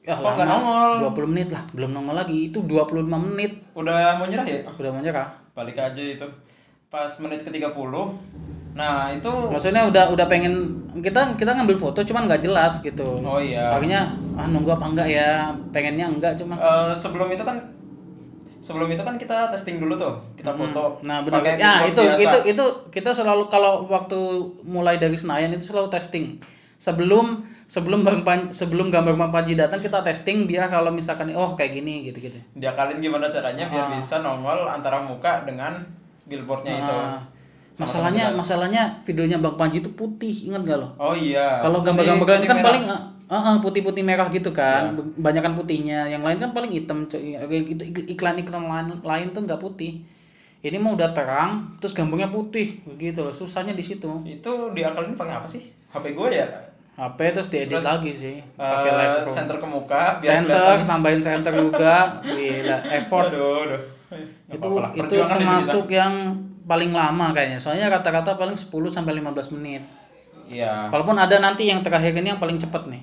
[0.00, 0.92] ya Kok lama nongol?
[1.12, 4.60] 20 menit lah belum nongol lagi itu 25 menit Udah mau nyerah ya?
[4.64, 6.24] udah menyerah Balik aja itu.
[6.88, 7.76] Pas menit ke-30.
[8.72, 13.04] Nah, itu maksudnya udah udah pengen kita kita ngambil foto cuman nggak jelas gitu.
[13.20, 13.76] Oh iya.
[13.76, 15.52] akhirnya ah nunggu apa enggak ya?
[15.72, 16.56] Pengennya enggak cuman.
[16.56, 17.60] Eh, sebelum itu kan
[18.64, 20.14] sebelum itu kan kita testing dulu tuh.
[20.38, 21.04] Kita foto.
[21.04, 22.22] Nah benar pakai ya billboard itu biasa.
[22.22, 24.18] itu itu kita selalu kalau waktu
[24.64, 26.40] mulai dari Senayan itu selalu testing.
[26.80, 31.54] Sebelum sebelum bang Pan, sebelum gambar bang Panji datang kita testing biar kalau misalkan oh
[31.54, 35.78] kayak gini gitu gitu Diakalin gimana caranya biar bisa nongol antara muka dengan
[36.26, 36.98] billboardnya itu.
[37.72, 37.82] Ah.
[37.82, 41.56] masalahnya masalahnya videonya bang Panji itu putih ingat gak lo Oh iya.
[41.58, 42.66] kalau gambar-gambar lain kan merah.
[42.68, 42.84] paling
[43.24, 46.04] Eh, eh, putih-putih merah gitu kan, banyakan putihnya.
[46.04, 47.08] Yang lain kan paling hitam.
[47.08, 47.16] Itu
[48.04, 50.04] iklan-iklan lain, lain tuh nggak putih.
[50.60, 53.32] Ini mah udah terang, terus gambarnya putih, begitu loh.
[53.32, 54.20] Susahnya di situ.
[54.22, 55.64] Itu diakalin pakai apa sih?
[55.88, 56.46] HP gue ya.
[56.92, 59.32] HP terus diedit Terus, lagi sih, pakai Lightroom.
[59.32, 60.84] center ke muka biar Center, kelihatan.
[60.84, 61.94] tambahin center juga,
[62.28, 63.26] gila, effort.
[63.32, 63.80] Aduh, aduh.
[64.46, 64.68] itu
[65.00, 67.58] itu termasuk yang paling lama kayaknya.
[67.58, 69.82] Soalnya rata-rata paling 10 sampai 15 menit.
[70.46, 70.90] Iya.
[70.92, 73.02] Walaupun ada nanti yang terakhir ini yang paling cepet nih.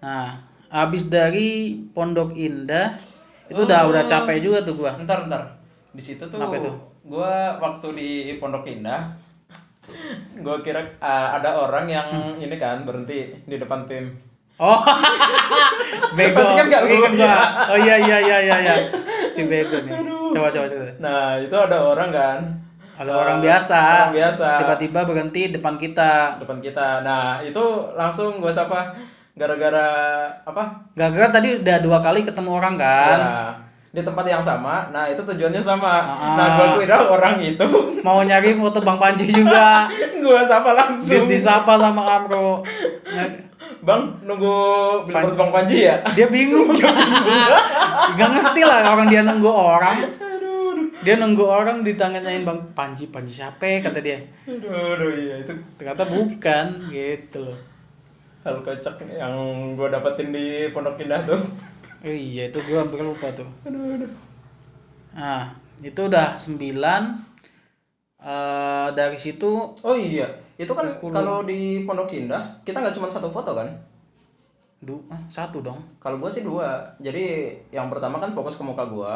[0.00, 0.32] Nah,
[0.66, 2.96] habis dari Pondok Indah
[3.46, 4.94] itu udah udah capek juga tuh gua.
[4.98, 5.42] Ntar, ntar.
[5.90, 6.70] Di situ tuh Kenapa itu?
[7.04, 9.10] gua waktu di Pondok Indah
[10.44, 12.38] gua kira ah, ada orang yang Hmm.
[12.38, 14.06] ini kan berhenti di depan tim.
[14.60, 14.76] Oh.
[16.16, 16.36] bego.
[16.36, 17.32] Pasti kan lu, ya?
[17.72, 18.74] Oh iya iya iya iya iya.
[19.40, 19.92] Si bego nih.
[20.30, 20.84] Coba coba coba.
[21.00, 22.38] Nah, itu ada orang kan
[23.00, 23.80] Ada Eh, orang biasa.
[23.80, 24.48] Orang biasa.
[24.60, 26.36] Tiba-tiba berhenti depan kita.
[26.36, 27.00] depan kita.
[27.00, 27.64] Nah, itu
[27.96, 28.92] langsung gua sapa
[29.32, 29.88] gara-gara
[30.44, 30.84] apa?
[30.92, 33.16] Gara-gara tadi udah dua kali ketemu orang kan.
[33.16, 33.36] Ya,
[33.90, 34.92] di tempat yang sama.
[34.92, 36.04] Nah, itu tujuannya sama.
[36.04, 36.36] Ah.
[36.36, 37.64] Nah, gua kira orang itu
[38.04, 39.88] Mau nyari foto Bang Panji juga.
[40.20, 41.24] gua sapa langsung.
[41.24, 42.60] disapa sama Amro.
[43.80, 44.54] Bang, nunggu
[45.08, 46.04] beli Pan Bang Panji ya?
[46.12, 46.68] Dia bingung.
[48.16, 49.96] nggak ngerti lah orang dia nunggu orang.
[51.00, 54.20] Dia nunggu orang ditanyain Bang Panji, Panji siapa ya, kata dia.
[54.44, 55.56] Aduh, aduh iya itu.
[55.80, 57.58] Ternyata bukan gitu loh.
[58.44, 59.32] Hal kocak yang
[59.76, 61.40] gua dapetin di Pondok Indah tuh.
[62.04, 63.48] Oh, iya itu gua hampir lupa tuh.
[63.64, 64.10] Aduh, aduh.
[65.16, 67.29] Nah, itu udah 9
[68.20, 70.28] Uh, dari situ oh iya
[70.60, 73.64] itu kan kalau di Pondok Indah kita nggak cuma satu foto kan?
[74.80, 75.80] Dua eh, satu dong.
[75.96, 76.84] Kalau gue sih dua.
[77.00, 79.14] Jadi yang pertama kan fokus ke muka gue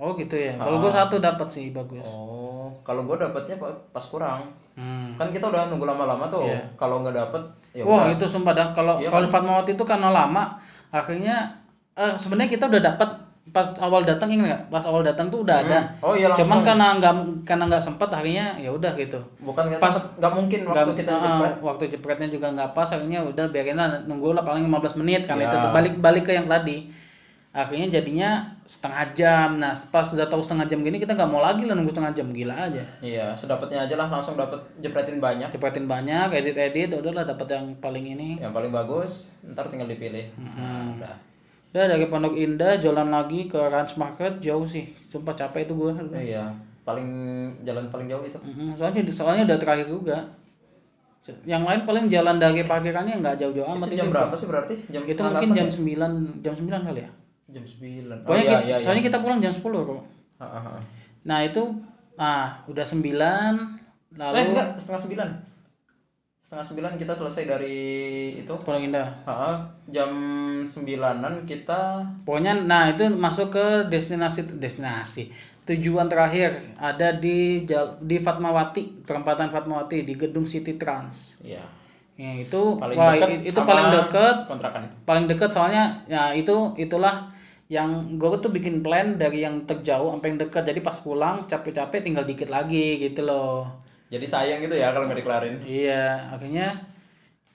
[0.00, 0.56] oh gitu ya.
[0.56, 0.82] Kalau ah.
[0.88, 2.00] gue satu dapat sih bagus.
[2.08, 3.60] Oh kalau gue dapatnya
[3.92, 4.48] pas kurang.
[4.78, 5.10] Hmm.
[5.18, 6.46] kan kita udah nunggu lama-lama tuh.
[6.46, 6.62] Yeah.
[6.78, 7.42] kalau nggak dapet
[7.74, 8.14] ya wah udah.
[8.16, 8.68] itu sumpah dah.
[8.72, 9.32] Kalau yeah, kalau kan?
[9.42, 10.56] Fatmawati itu karena lama
[10.88, 11.52] akhirnya
[11.98, 13.10] uh, sebenarnya kita udah dapat
[13.48, 16.46] pas awal datang ini nggak pas awal datang tuh udah ada Oh iya langsung.
[16.46, 20.60] cuman karena nggak karena nggak sempat akhirnya ya udah gitu Bukan nggak pas- nggak mungkin
[20.64, 21.54] waktu kita eh, jepret.
[21.60, 25.36] waktu jepretnya juga nggak pas akhirnya udah biarin lah nunggu lah paling 15 menit kan
[25.36, 25.46] Ya.
[25.46, 26.88] itu balik balik ke yang tadi
[27.50, 28.30] akhirnya jadinya
[28.62, 31.90] setengah jam nah pas udah tahu setengah jam gini kita nggak mau lagi lah nunggu
[31.90, 35.48] setengah jam gila aja Iya, sedapatnya aja lah langsung dapet jepretin banyak.
[35.48, 40.28] jepretin banyak edit edit udahlah dapat yang paling ini Yang paling bagus, ntar tinggal dipilih.
[40.34, 40.52] Hmm.
[40.54, 41.14] Nah, udah.
[41.68, 44.88] Udah dari Pondok Indah jalan lagi ke Ranch Market jauh sih.
[45.04, 45.92] Sumpah capek itu gua.
[46.16, 46.48] Iya,
[46.82, 47.08] paling
[47.64, 48.38] jalan paling jauh itu.
[48.40, 50.18] Mm-mm, Soalnya soalnya udah terakhir juga.
[51.44, 54.74] Yang lain paling jalan dari parkirannya nggak jauh-jauh amat Itu jam berapa sih berarti?
[54.88, 57.04] Jam Itu mungkin jam 9 jam 9 kali ya.
[57.04, 57.10] ya?
[57.52, 58.24] Jam 9.
[58.24, 58.84] Oh iya, kita, iya, iya.
[58.84, 60.00] soalnya kita pulang jam 10 kok.
[60.40, 60.80] Ah, ah, ah.
[61.28, 61.60] Nah, itu
[62.16, 63.04] ah udah 9
[64.16, 65.28] lalu Eh, enggak, setengah sembilan.
[66.48, 67.76] Setengah sembilan kita selesai dari
[68.34, 68.54] itu.
[68.56, 69.04] Pondok Indah.
[69.22, 69.56] Ah, ah.
[69.86, 70.08] jam
[70.64, 75.28] sembilanan kita Pokoknya nah itu masuk ke destinasi destinasi
[75.64, 77.68] tujuan terakhir ada di
[78.00, 81.44] di Fatmawati, perempatan Fatmawati di gedung City Trans.
[81.44, 81.60] ya
[82.16, 84.82] Ya, itu paling wah dekat i- itu paling deket kontrakan.
[85.04, 87.28] paling deket soalnya ya itu itulah
[87.68, 87.86] yang
[88.18, 92.24] gue tuh bikin plan dari yang terjauh sampai yang dekat jadi pas pulang capek-capek tinggal
[92.24, 93.70] dikit lagi gitu loh
[94.08, 95.54] Jadi sayang gitu ya kalau nggak dikelarin.
[95.62, 96.72] iya akhirnya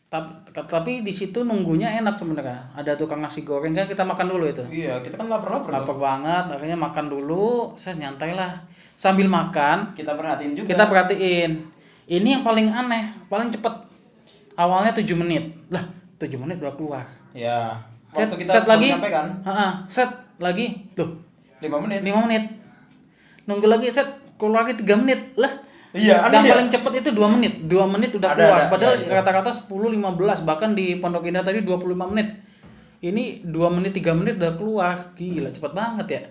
[0.05, 2.69] tapi tapi di situ nunggunya enak sebenarnya.
[2.77, 4.61] Ada tukang nasi goreng kan kita makan dulu itu.
[4.69, 5.73] Iya, kita kan lapar-lapar tuh.
[5.73, 8.61] lapar banget akhirnya makan dulu saya nyantai lah
[8.93, 10.69] sambil makan Kita perhatiin juga.
[10.69, 11.51] kita perhatiin.
[12.05, 13.73] Ini yang paling aneh paling cepet.
[14.53, 15.49] Awalnya 7 menit.
[15.73, 15.81] Lah
[16.21, 17.01] 7 menit udah keluar.
[17.33, 17.73] Ya.
[18.13, 18.87] set, Waktu kita set baru lagi.
[19.09, 20.93] kan, Ha-ha, set lagi.
[20.93, 21.09] Loh
[21.57, 22.05] 5 menit.
[22.05, 22.43] 5 menit.
[23.49, 24.05] Nunggu lagi set.
[24.37, 25.33] Keluar lagi 3 menit.
[25.33, 25.49] Lah
[25.93, 26.57] Iya, aneh ya?
[26.57, 27.53] paling cepet itu 2 menit.
[27.69, 28.57] 2 menit udah Ada, keluar.
[28.59, 29.13] ada, padahal ada, iya.
[29.21, 32.33] rata-rata 10 15 bahkan di Pondok Indah tadi 25 menit.
[32.99, 34.95] Ini 2 menit 3 menit udah keluar.
[35.13, 36.21] Gila cepet banget ya.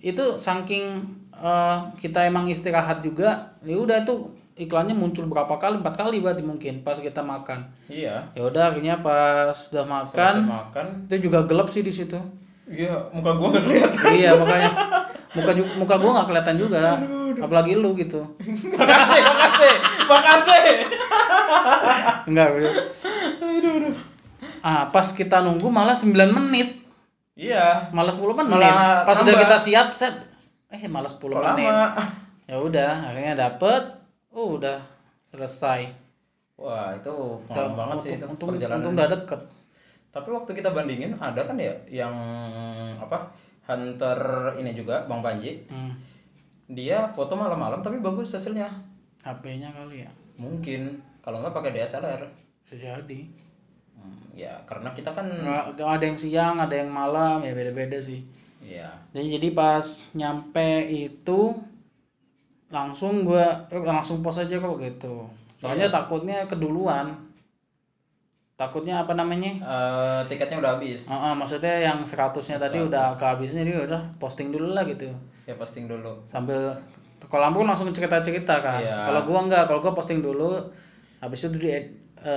[0.00, 0.84] Itu saking
[1.36, 5.80] eh, kita emang istirahat juga ya udah tuh iklannya muncul berapa kali?
[5.80, 7.64] Empat kali berarti mungkin pas kita makan.
[7.88, 8.24] Iya.
[8.32, 10.34] ya udah akhirnya pas sudah Selesai makan.
[10.48, 10.86] makan.
[11.08, 12.16] itu juga gelap sih di situ.
[12.70, 14.04] Iya, muka gua nggak kelihatan.
[14.14, 14.70] iya makanya.
[15.32, 16.84] Muka muka gua nggak kelihatan juga
[17.40, 18.20] apalagi lu gitu
[18.78, 19.74] makasih, makasih,
[20.06, 20.60] makasih.
[22.26, 22.70] enggak bro.
[24.60, 26.76] ah pas kita nunggu malah 9 menit
[27.34, 27.88] Iya.
[27.90, 30.12] malah 10 menit Malah pas udah kita siap set
[30.68, 31.72] eh malah 10 Kok menit
[32.44, 33.82] ya udah akhirnya dapet
[34.30, 34.76] oh udah
[35.26, 35.88] selesai
[36.54, 38.84] Wah, itu Udah, pengalaman banget sih itu untung, perjalanan.
[38.84, 39.40] untung udah deket
[40.12, 42.12] Tapi waktu kita bandingin ada kan ya yang
[42.98, 43.32] apa?
[43.64, 44.18] Hunter
[44.58, 45.62] ini juga Bang Panji.
[45.64, 46.09] hmm.
[46.70, 48.70] Dia foto malam-malam tapi bagus hasilnya.
[49.20, 50.10] HP-nya kali ya?
[50.36, 50.96] Mungkin.
[51.20, 52.22] Kalau nggak pakai DSLR.
[52.60, 53.20] bisa jadi
[53.92, 58.22] Hmm, ya karena kita kan Nggak- ada yang siang ada yang malam ya beda-beda sih.
[58.62, 59.82] Ya dan jadi pas
[60.14, 61.52] nyampe itu
[62.68, 65.26] langsung gua eh, langsung pos aja kok gitu.
[65.58, 67.12] Soalnya takutnya keduluan
[68.60, 71.08] takutnya apa namanya eh, tiketnya udah habis.
[71.08, 75.08] Ah, ah, maksudnya yang 100-nya tadi udah kehabisnya dia udah posting dulu lah gitu
[75.42, 76.12] Ya posting dulu.
[76.26, 76.76] sambil
[77.22, 79.08] kalau lampu langsung cerita-cerita kan Iya.
[79.08, 80.60] kalau gua enggak kalau gua posting dulu
[81.18, 81.88] habis itu di eh,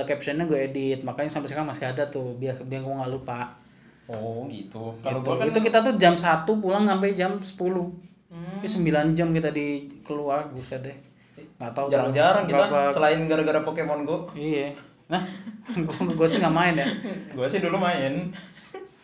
[0.02, 3.52] captionnya gue edit makanya sampai sekarang masih ada tuh biar biar gua nggak lupa
[4.04, 4.92] Oh gitu.
[5.00, 5.26] Kalau Gitu.
[5.26, 7.92] gua kan itu kita tuh jam 1 pulang sampai jam 10
[8.26, 8.58] Hmm.
[8.58, 9.66] Ini 9 jam kita di
[10.00, 10.96] keluar buset deh
[11.54, 14.26] nggak tahu jarang-jarang kita selain gara-gara Pokemon Go.
[14.34, 15.20] iya nah
[15.84, 16.86] gua, gua sih nggak main ya
[17.30, 18.32] Gua sih dulu main.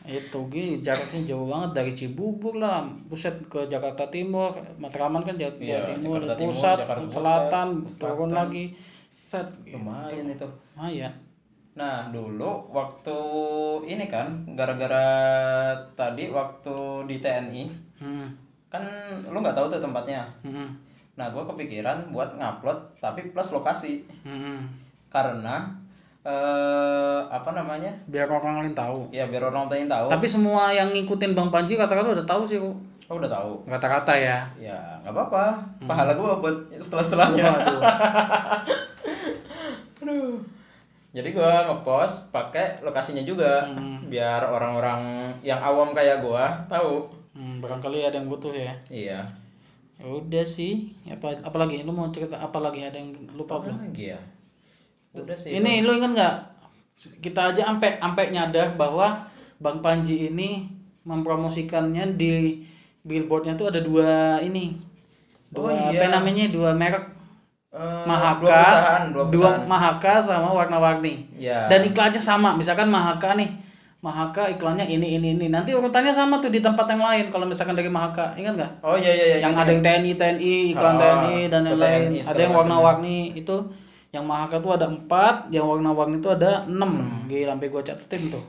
[0.03, 5.53] itu Gi, jaraknya jauh banget dari Cibubur lah buset ke Jakarta Timur Matraman kan Jawa,
[5.55, 8.01] Iya, Timur Jakarta Timur, pusat Jakarta Pusat, selatan Selatan.
[8.01, 8.65] turun lagi
[9.07, 10.49] set Lumayan itu.
[10.73, 11.13] lumayan
[11.71, 13.19] Nah, dulu waktu
[13.87, 15.07] ini kan gara-gara
[15.95, 17.65] tadi waktu di TNI
[18.03, 18.27] hmm.
[18.67, 18.83] kan
[19.25, 20.27] lu nggak tahu tuh tempatnya.
[20.43, 20.67] Hmm.
[21.15, 24.67] Nah, gua kepikiran buat ngupload tapi plus lokasi Hmm.
[25.07, 25.71] karena
[26.23, 27.89] eh apa namanya?
[28.05, 30.07] biar orang lain tahu Ya biar orang lain tahu.
[30.09, 32.73] tapi semua yang ngikutin Bang Panji kata-kata udah tahu sih kok
[33.07, 33.59] Oh, udah tahu.
[33.67, 35.51] kata-kata ya Ya, nggak apa-apa.
[35.83, 37.43] Pahala gua buat setelah-setelahnya.
[37.43, 37.81] Waduh.
[40.01, 40.37] Aduh.
[41.11, 43.65] Jadi gua ngepost pakai lokasinya juga
[44.07, 47.03] biar orang-orang yang awam kayak gua tahu.
[47.31, 49.23] Hmm, barangkali ada yang butuh ya Iya.
[49.97, 54.09] ya udah sih apa apalagi lu mau cerita apa lagi ada yang lupa belum Lagi
[54.09, 54.19] ya.
[55.11, 55.57] Udah sih.
[55.57, 56.35] ini lu ingat nggak?
[57.19, 59.27] Kita aja sampai sampai nyadar bahwa
[59.59, 60.69] Bang Panji ini
[61.03, 62.61] mempromosikannya di
[63.03, 64.77] billboardnya tuh ada dua ini.
[65.51, 65.91] Dua Oh, iya.
[65.99, 66.47] apa namanya?
[66.49, 67.05] Dua merek.
[67.71, 69.63] Eh, Mahaka dua perusahaan, dua perusahaan.
[69.67, 71.15] Mahaka sama warna-warni.
[71.39, 71.71] Ya.
[71.71, 72.55] dan iklannya sama.
[72.55, 73.51] Misalkan Mahaka nih.
[74.01, 75.47] Mahaka iklannya ini ini ini.
[75.53, 77.27] Nanti urutannya sama tuh di tempat yang lain.
[77.31, 78.33] Kalau misalkan dari Mahaka.
[78.35, 78.73] Ingat nggak?
[78.83, 79.39] Oh iya iya iya.
[79.45, 83.19] yang ada yang TNI TNI iklan Ah, TNI dan oh, lain-lain ada yang warna-warni.
[83.37, 83.57] Itu
[84.11, 87.27] yang Mahaka tuh ada empat yang warna-warni itu ada enam Hmm.
[87.27, 88.45] gila sampai gua catetin tuh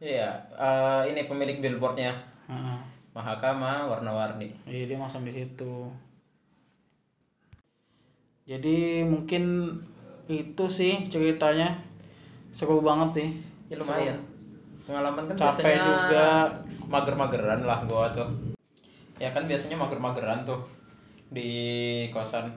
[0.00, 2.08] Iya, eh, ini pemilik billboardnya.
[2.48, 2.78] Heeh.
[3.12, 4.48] Mahakama warna-warni.
[4.64, 5.92] Iya dia masang di situ.
[8.48, 9.76] Jadi mungkin
[10.24, 11.76] itu sih ceritanya
[12.48, 13.28] seru banget sih.
[13.68, 14.16] Ya lumayan.
[14.88, 16.26] Pengalaman kan Capek biasanya juga.
[16.88, 18.26] mager-mageran lah gua tuh.
[19.20, 20.64] Ya kan biasanya mager-mageran tuh
[21.28, 21.50] di
[22.08, 22.48] kosan.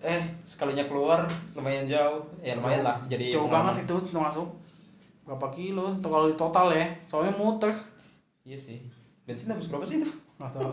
[0.00, 2.22] Eh, sekalinya keluar lumayan jauh.
[2.38, 3.74] Ya lumayan lah jadi Jauh pengalaman.
[3.74, 4.46] banget itu termasuk
[5.22, 7.74] berapa kilo Tuh kalau di total ya soalnya muter
[8.42, 8.78] Iya sih.
[9.22, 10.08] Bensin habis berapa sih itu?
[10.34, 10.70] nggak tahu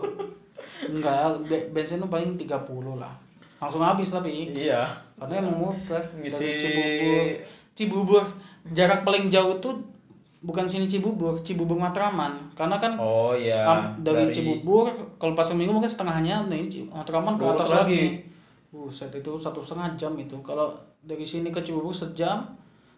[0.87, 2.53] enggak be- bensin tuh paling 30
[2.95, 3.09] lah
[3.57, 4.85] langsung habis tapi Iya.
[5.15, 7.23] karena emang muter Ngisi- dari Cibubur
[7.73, 8.23] Cibubur
[8.69, 9.73] jarak paling jauh tuh
[10.39, 13.65] bukan sini Cibubur Cibubur Matraman karena kan Oh iya.
[13.65, 17.81] Am- dari, Cibubur kalau pas seminggu mungkin setengahnya nah ini Matraman ke atas lagi.
[17.81, 18.34] lagi.
[18.75, 20.35] Buset itu satu setengah jam itu.
[20.41, 22.43] Kalau dari sini ke Cibubur sejam,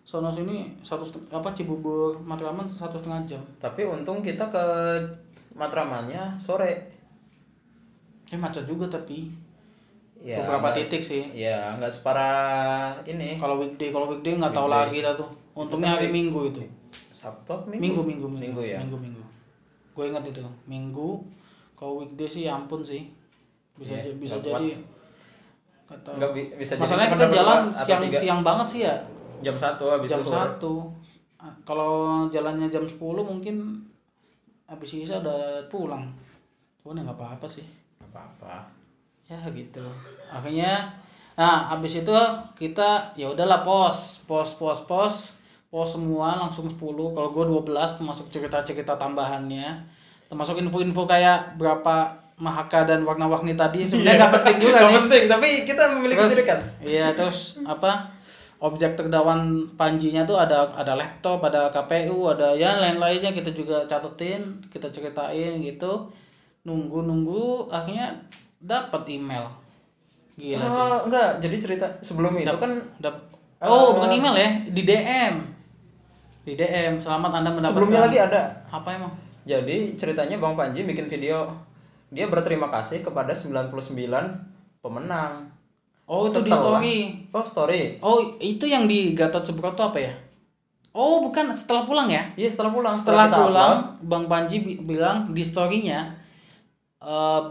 [0.02, 3.42] sono sini satu apa Cibubur Matraman satu setengah jam.
[3.58, 4.66] Tapi untung kita ke
[5.54, 6.90] Matramannya sore.
[8.28, 9.30] Eh macet juga tapi.
[10.18, 11.24] Ya, Beberapa titik sih.
[11.32, 13.38] Ya, nggak separah ini.
[13.38, 15.30] Kalau weekday kalau weekday nggak tahu lagi dah tuh.
[15.54, 16.62] Untungnya hari Minggu itu.
[17.14, 18.42] Sabtu apa Minggu minggu minggu.
[18.42, 18.78] Minggu ya.
[18.82, 19.24] Minggu minggu.
[19.94, 21.22] Gue ingat itu Minggu.
[21.74, 23.10] Kalau weekday sih ya ampun sih.
[23.78, 24.62] Bisa j- bisa kuat.
[25.88, 25.90] Jadi.
[25.90, 26.14] Nggak tahu.
[26.14, 28.18] Nggak bi- bisa jadi Masalahnya kita jalan siang tiga.
[28.20, 28.96] siang banget sih ya.
[29.40, 30.74] Jam 1 habis jam satu
[31.38, 31.94] Ah, kalau
[32.28, 33.70] jalannya jam 10 mungkin
[34.66, 36.10] habis sisa udah pulang
[36.82, 37.62] cuman ya nggak apa-apa sih
[38.02, 38.54] Nggak apa-apa.
[39.24, 39.86] ya gitu
[40.28, 40.90] akhirnya
[41.34, 42.16] nah habis itu
[42.52, 45.16] kita ya udahlah pos pos pos pos
[45.70, 46.74] pos semua langsung 10
[47.14, 49.78] kalau gue 12 termasuk cerita-cerita tambahannya
[50.26, 54.96] termasuk info-info kayak berapa mahaka dan warna-warni tadi sebenarnya nggak penting juga nih.
[55.04, 56.66] penting, tapi kita memiliki terus ciri khas.
[56.86, 58.14] iya terus apa
[58.58, 64.62] objek terdakwan Panjinya tuh ada ada laptop ada KPU ada ya lain-lainnya kita juga catetin
[64.70, 66.10] kita ceritain gitu.
[66.66, 68.18] Nunggu nunggu akhirnya
[68.58, 69.46] dapat email.
[70.38, 70.78] Gila sih.
[70.78, 73.30] Oh, enggak, jadi cerita sebelum itu kan Dap-
[73.62, 75.34] oh bukan email ya di DM
[76.46, 78.42] di DM selamat anda mendapatkan sebelumnya lagi ada.
[78.70, 79.14] apa emang?
[79.48, 81.50] Jadi ceritanya Bang Panji bikin video
[82.10, 83.72] dia berterima kasih kepada 99
[84.80, 85.52] pemenang.
[86.06, 86.98] oh itu di Setelah- story
[87.30, 87.82] Oh, story.
[88.00, 90.14] oh itu yang di Gatot Subroto apa ya
[90.90, 92.94] oh bukan setelah pulang ya Iya, setelah pulang.
[92.94, 96.16] setelah kita pulang upload, Bang Panji bi- bilang di storynya
[96.98, 97.42] eh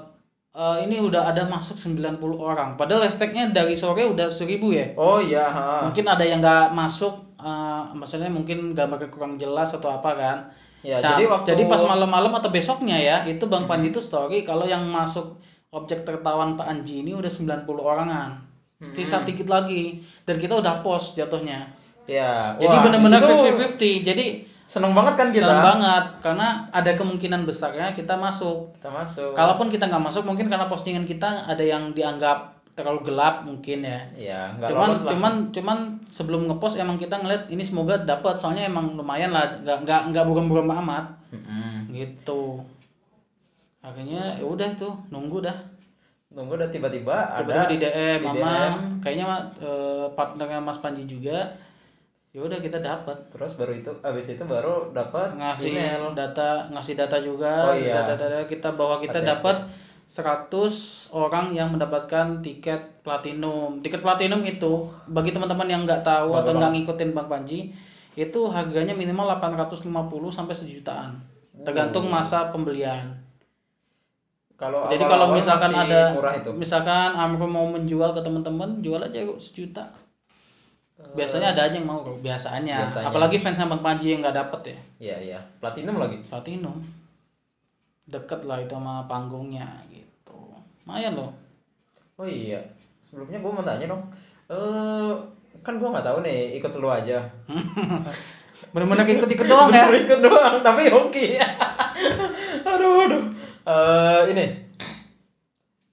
[0.53, 5.21] eh, ini udah ada masuk 90 orang padahal hashtagnya dari sore udah 1000 ya Oh
[5.21, 5.85] iya, ha.
[5.85, 10.39] mungkin ada yang nggak masuk eh, maksudnya mungkin gambarnya kurang jelas atau apa kan
[10.87, 14.47] Ya, Nah, jadi waktu jadi pas malam-malam atau besoknya ya itu bang Panji itu story
[14.47, 15.35] kalau yang masuk
[15.75, 18.39] objek tertawan Pak Anji ini udah 90 orangan.
[18.95, 21.67] Sisa dikit lagi dan kita udah post jatuhnya.
[22.07, 24.27] Ya jadi benar-benar di situ 50-50 jadi
[24.67, 25.47] seneng banget kan kita?
[25.47, 28.71] senang banget karena ada kemungkinan besarnya kita masuk.
[28.79, 29.31] Kita masuk.
[29.35, 34.01] Kalaupun kita nggak masuk mungkin karena postingan kita ada yang dianggap terlalu gelap mungkin ya.
[34.15, 35.09] Ya nggak cuman lah.
[35.09, 35.79] cuman cuman
[36.13, 40.25] sebelum ngepost emang kita ngeliat ini semoga dapat soalnya emang lumayan lah nggak nggak nggak
[40.29, 41.09] buram-buram amat.
[41.33, 41.91] Mm-mm.
[41.97, 42.61] gitu.
[43.81, 45.57] Akhirnya ya udah itu nunggu dah.
[46.37, 48.53] Nunggu udah tiba-tiba tiba-tiba ada di DM di mama.
[48.53, 48.73] DM.
[49.01, 49.27] kayaknya
[49.65, 51.49] eh, partnernya Mas Panji juga.
[52.37, 56.13] Ya udah kita dapat terus baru itu abis itu baru dapat ngasih email.
[56.13, 57.73] data ngasih data juga.
[57.73, 58.05] Oh, iya.
[58.05, 59.65] data, data, kita bahwa kita dapat
[60.07, 63.83] 100 orang yang mendapatkan tiket platinum.
[63.83, 67.75] Tiket platinum itu bagi teman-teman yang nggak tahu atau nggak ngikutin Bang Panji
[68.15, 69.83] itu harganya minimal 850
[70.31, 71.11] sampai sejutaan.
[71.67, 73.19] Tergantung masa pembelian.
[74.57, 76.51] Kalau jadi awal-awal kalau misalkan ada murah itu?
[76.57, 79.85] misalkan Amro mau menjual ke teman-teman jual aja kok sejuta.
[81.13, 83.13] Biasanya ada aja yang mau biasanya, Biasanya.
[83.13, 84.79] apalagi fansnya Bang Panji yang nggak dapet ya.
[84.97, 85.39] Iya iya.
[85.61, 86.17] Platinum lagi?
[86.25, 86.81] Platinum
[88.07, 90.39] deket lah itu sama panggungnya gitu.
[90.87, 91.31] Lumayan loh.
[92.17, 92.63] Oh iya
[93.03, 94.03] sebelumnya gue mau tanya dong
[94.51, 95.13] eh
[95.63, 97.19] kan gue nggak tahu nih ikut lu aja.
[98.73, 99.87] Bener-bener ikut-ikut doang ya?
[99.91, 101.37] Bener ikut doang tapi hoki
[102.71, 103.25] aduh aduh.
[103.67, 104.47] Eh, ini.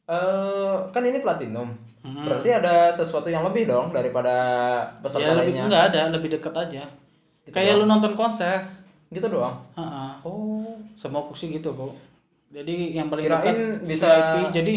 [0.09, 1.69] Eh kan ini platinum.
[2.03, 4.35] Berarti ada sesuatu yang lebih dong daripada
[4.99, 5.63] peserta ya lebih lainnya.
[5.71, 6.83] nggak ada lebih deket aja.
[7.49, 8.63] Kayak lu nonton konser
[9.13, 9.55] gitu doang?
[9.77, 10.11] Heeh.
[10.25, 10.65] oh.
[10.97, 11.93] Semua kursi gitu kok
[12.53, 14.73] jadi yang paling Kirain dekat bisa- VIP jadi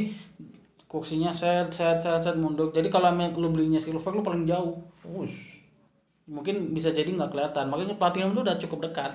[0.89, 2.73] kursinya set set set set mundur.
[2.73, 4.81] Jadi kalau lu belinya silver lu paling jauh.
[5.05, 5.55] Wush.
[6.27, 7.71] mungkin bisa jadi nggak kelihatan.
[7.71, 9.15] Makanya platinum itu udah cukup dekat.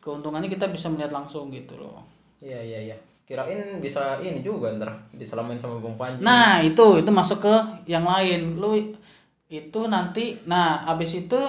[0.00, 2.00] Keuntungannya kita bisa melihat langsung gitu loh.
[2.40, 2.96] Iya iya iya.
[3.28, 6.20] Kirain bisa ini juga ntar diselamain sama bang Panji.
[6.24, 7.56] Nah, itu itu masuk ke
[7.88, 8.56] yang lain.
[8.56, 8.72] Lu
[9.52, 11.40] itu nanti nah abis itu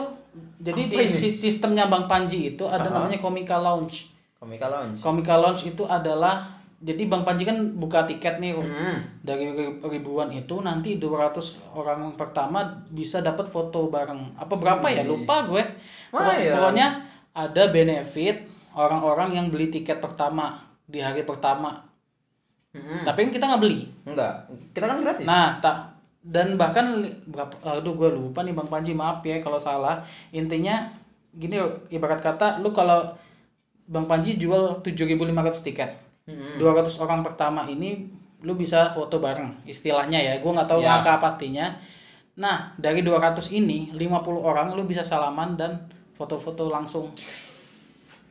[0.57, 4.11] jadi di si- sistemnya Bang Panji itu ada namanya Komika Lounge.
[4.35, 6.45] Komika Lounge Komika Lounge itu adalah
[6.77, 9.25] jadi Bang Panji kan buka tiket nih hmm.
[9.25, 11.39] dari ri- ribuan itu nanti 200
[11.73, 14.35] orang pertama bisa dapat foto bareng.
[14.37, 15.01] Apa berapa ya?
[15.01, 15.63] Lupa gue.
[16.11, 16.53] Pokok- Lumayan.
[16.59, 16.87] Pokoknya
[17.33, 18.37] ada benefit
[18.75, 21.81] orang-orang yang beli tiket pertama di hari pertama.
[22.75, 23.01] Hmm.
[23.01, 23.81] Tapi kan kita nggak beli.
[24.05, 24.33] enggak
[24.75, 25.94] kita kan gratis Nah, tak
[26.25, 27.05] dan bahkan
[27.61, 30.01] aduh gue lupa nih Bang Panji maaf ya kalau salah.
[30.33, 30.89] Intinya
[31.37, 31.61] gini
[31.93, 33.13] ibarat kata lu kalau
[33.85, 35.91] Bang Panji jual 7.500 tiket.
[36.25, 36.57] Hmm.
[36.57, 38.09] 200 orang pertama ini
[38.41, 40.33] lu bisa foto bareng istilahnya ya.
[40.41, 40.97] Gue nggak tahu Ya.
[40.97, 41.69] angka pastinya.
[42.35, 45.77] Nah, dari 200 ini 50 orang lu bisa salaman dan
[46.17, 47.13] foto-foto langsung.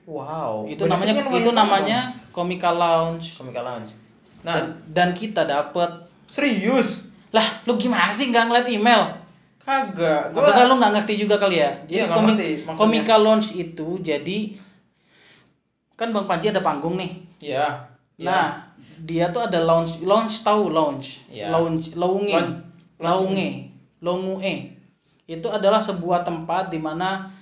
[0.05, 3.41] wow Itu namanya Benefitnya lumayan itu namanya Komika Lounge.
[3.41, 3.97] Komika Lounge
[4.45, 5.89] nah Dan, dan kita dapet
[6.29, 7.04] serius
[7.35, 9.03] lah lu gimana sih nggak ngeliat email?
[9.65, 11.73] kagak gua Apakah lu nggak ngerti juga kali ya?
[11.89, 12.51] Jadi Iya, komik, ngerti.
[12.77, 14.39] Komika Lounge itu jadi
[15.97, 17.13] kan Bang Panji ada panggung nih.
[17.41, 18.71] ya Nah,
[19.03, 21.51] dia tuh ada lounge, lounge tahu lounge, Iya.
[21.51, 22.31] lounge, Lounge.
[23.03, 24.55] lounge, lounge.
[25.27, 27.34] Itu adalah sebuah tempat di mana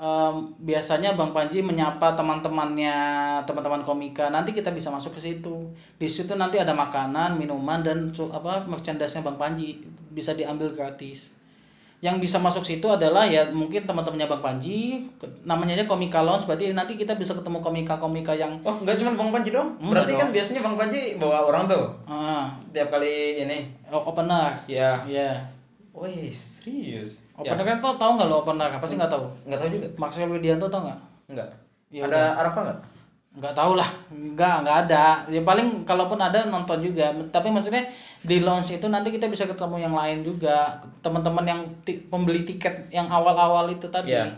[0.00, 0.34] em,
[0.64, 2.96] biasanya Bang Panji menyapa teman-temannya,
[3.44, 4.32] teman-teman komika.
[4.32, 5.68] Nanti kita bisa masuk ke situ.
[6.00, 9.76] Di situ nanti ada makanan, minuman dan apa merchandise-nya Bang Panji
[10.10, 11.36] bisa diambil gratis.
[12.00, 15.04] Yang bisa masuk situ adalah ya mungkin teman-temannya Bang Panji,
[15.44, 16.48] namanya aja Komika Lounge.
[16.48, 20.12] Berarti nanti kita bisa ketemu komika-komika yang oh nggak cuma bang Panji dong Enggak berarti
[20.16, 24.56] kan biasanya bang Panji bawa orang tuh ah, tiap kali ini opener.
[24.64, 25.59] ya Iya.
[26.00, 28.72] Wih serius Opener kan tau tahu nggak lo opener?
[28.80, 29.24] Pasti nggak tahu.
[29.44, 30.98] nggak tahu juga Marcel Widianto tau nggak?
[31.36, 31.48] nggak
[31.92, 32.80] Ya ada Arafa nggak
[33.30, 33.86] Nggak tahu lah.
[34.10, 35.04] Nggak nggak ada.
[35.30, 37.14] Ya paling kalaupun ada nonton juga.
[37.30, 37.86] Tapi maksudnya
[38.26, 40.82] di launch itu nanti kita bisa ketemu yang lain juga.
[41.04, 41.60] Teman-teman yang
[42.10, 44.16] pembeli tiket yang awal-awal itu tadi.
[44.16, 44.34] Iya.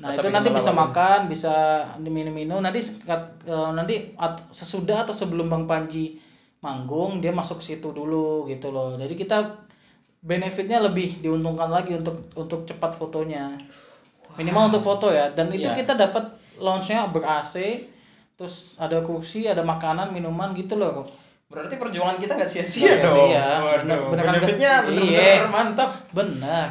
[0.00, 2.58] Nah Masa itu nanti bisa makan, bisa minum-minum.
[2.58, 4.16] Nanti eh, nanti
[4.50, 6.18] sesudah atau sebelum Bang Panji
[6.60, 8.98] manggung dia masuk situ dulu gitu loh.
[8.98, 9.69] Jadi kita
[10.20, 13.56] benefitnya lebih diuntungkan lagi untuk untuk cepat fotonya.
[14.36, 15.32] Minimal untuk foto ya.
[15.32, 15.76] Dan itu Iya.
[15.76, 16.24] kita dapat
[16.60, 17.88] launchnya ber AC,
[18.36, 21.08] terus ada kursi, ada makanan, minuman gitu loh.
[21.50, 23.58] berarti perjuangan kita nggak sia-sia dong sia-sia.
[23.82, 25.50] Bener- bener kan benefitnya bener-bener Iya.
[25.50, 26.68] mantap Benar.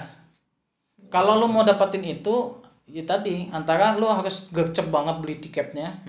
[1.12, 2.56] Kalau lu mau dapetin itu,
[2.88, 6.00] ya tadi antara lu harus gercep banget beli tiketnya,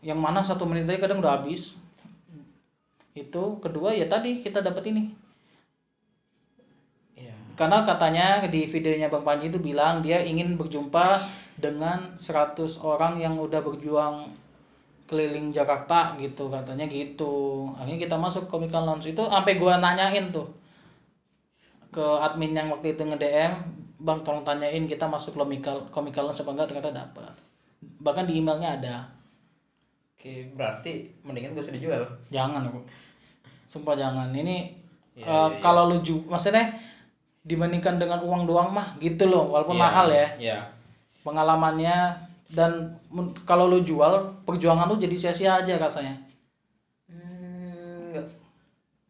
[0.00, 1.74] yang mana satu menit aja kadang udah habis.
[3.10, 5.10] Itu kedua ya tadi kita dapat ini.
[7.54, 7.58] Iya.
[7.58, 11.22] karena katanya di videonya Bang Panji itu bilang dia ingin berjumpa
[11.54, 14.26] dengan 100 orang yang udah berjuang
[15.06, 17.70] keliling Jakarta gitu katanya gitu.
[17.78, 20.50] Akhirnya kita masuk Comical Lounge itu sampai gua nanyain tuh
[21.94, 23.54] ke admin yang waktu itu nge-DM
[24.02, 26.68] bang tolong tanyain kita masuk Comical Comical Lounge apa enggak?
[26.74, 27.34] Ternyata dapat
[28.02, 28.96] bahkan di emailnya ada.
[30.16, 32.02] Oke, berarti mendingan gak usah dijual.
[32.32, 32.80] jangan aku
[33.68, 34.32] sumpah jangan.
[34.32, 34.84] Ini
[35.14, 36.74] Iya, eh, kalau lu maksudnya
[37.44, 40.58] dibandingkan dengan uang doang mah gitu loh walaupun mahal ya Iya.
[41.20, 42.16] pengalamannya
[42.48, 42.96] dan
[43.42, 46.16] kalau lu jual perjuangan lu jadi sia-sia aja rasanya
[47.04, 48.10] Hmm,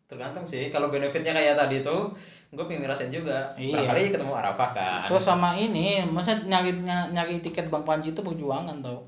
[0.07, 0.69] tergantung sih.
[0.69, 2.11] Kalau benefitnya kayak tadi tuh,
[2.51, 3.51] gue pengen ngerasain juga.
[3.55, 3.87] Iya.
[3.87, 5.07] Barangkali ketemu Arafah kan.
[5.07, 9.03] terus sama ini masa nyari ny- nyari tiket Bang Panji itu perjuangan tau.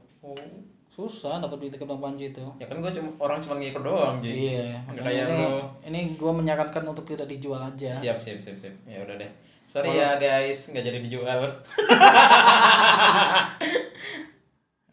[0.96, 4.16] Susah dapat beli tiket Bang Panji itu Ya kan gue cuma orang cuma ngikut doang,
[4.24, 4.48] Ji.
[4.48, 5.60] iya kayak ini lu.
[5.84, 8.72] ini gue menyarankan untuk tidak dijual aja Siap, siap, siap, siap.
[8.88, 9.28] Ya udah deh.
[9.68, 11.44] Sorry ya guys, nggak jadi dijual.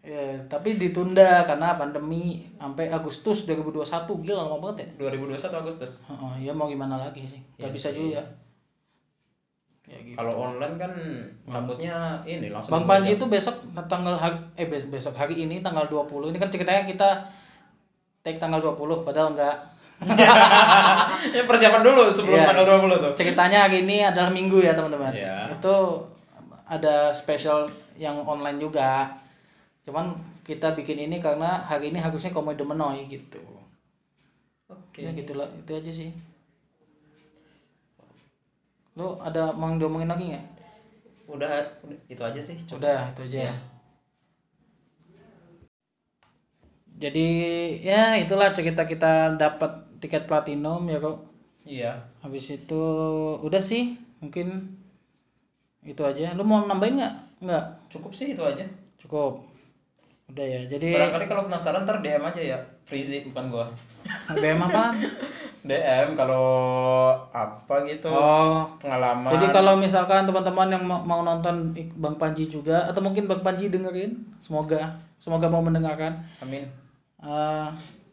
[0.04, 3.88] Ya, tapi ditunda karena pandemi sampai Agustus 2021
[4.20, 6.12] gila lama banget ya 2021 Agustus.
[6.12, 8.24] Heeh, ya mau gimana lagi sih nggak bisa juga ya
[10.02, 10.16] gitu.
[10.16, 10.92] Kalau online kan
[11.44, 12.72] takutnya ini langsung.
[12.72, 16.48] Bang Panji itu besok tanggal hari, eh bes- besok hari ini tanggal 20 ini kan
[16.48, 17.10] ceritanya kita
[18.22, 19.56] take tanggal 20 padahal enggak
[21.36, 22.48] ya persiapan dulu sebelum Iya.
[22.50, 23.12] tanggal 20 tuh.
[23.16, 25.54] ceritanya hari ini adalah minggu ya teman-teman Iya.
[25.54, 25.76] itu
[26.66, 29.08] ada special yang online juga
[29.84, 33.40] cuman kita bikin ini karena hari ini harusnya komedi menoy gitu
[34.66, 35.00] Oke.
[35.00, 36.10] ya gitulah itu aja sih
[38.94, 40.46] lu ada mau diomongin lagi nggak
[41.24, 41.50] Udah,
[42.06, 42.60] itu aja sih.
[42.62, 42.84] Cukup.
[42.84, 43.56] udah itu aja ya
[46.94, 47.28] jadi
[47.82, 51.18] ya itulah cerita kita dapat tiket platinum ya kok
[51.64, 51.96] Iya.
[52.20, 52.84] habis itu
[53.40, 54.68] udah sih mungkin
[55.82, 58.64] itu aja lu mau nambahin nggak nggak Cukup sih itu aja.
[58.96, 59.44] cukup
[60.28, 62.60] udah ya jadi Barangkali kalau penasaran ntar DM aja ya.
[62.84, 63.66] Frizi bukan gua.
[64.32, 64.92] DM apa
[65.64, 66.44] DM kalau
[67.32, 68.68] apa gitu oh.
[68.84, 69.32] pengalaman.
[69.32, 74.12] jadi kalau misalkan teman-teman yang mau, nonton Bang Panji juga atau mungkin Bang Panji dengerin
[74.44, 76.20] semoga semoga mau mendengarkan.
[76.44, 76.68] Amin.
[77.24, 77.68] Eh,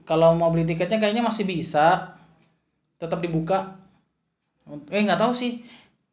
[0.07, 2.15] kalau mau beli tiketnya kayaknya masih bisa
[3.03, 3.75] tetap dibuka.
[4.95, 5.67] Eh nggak tahu sih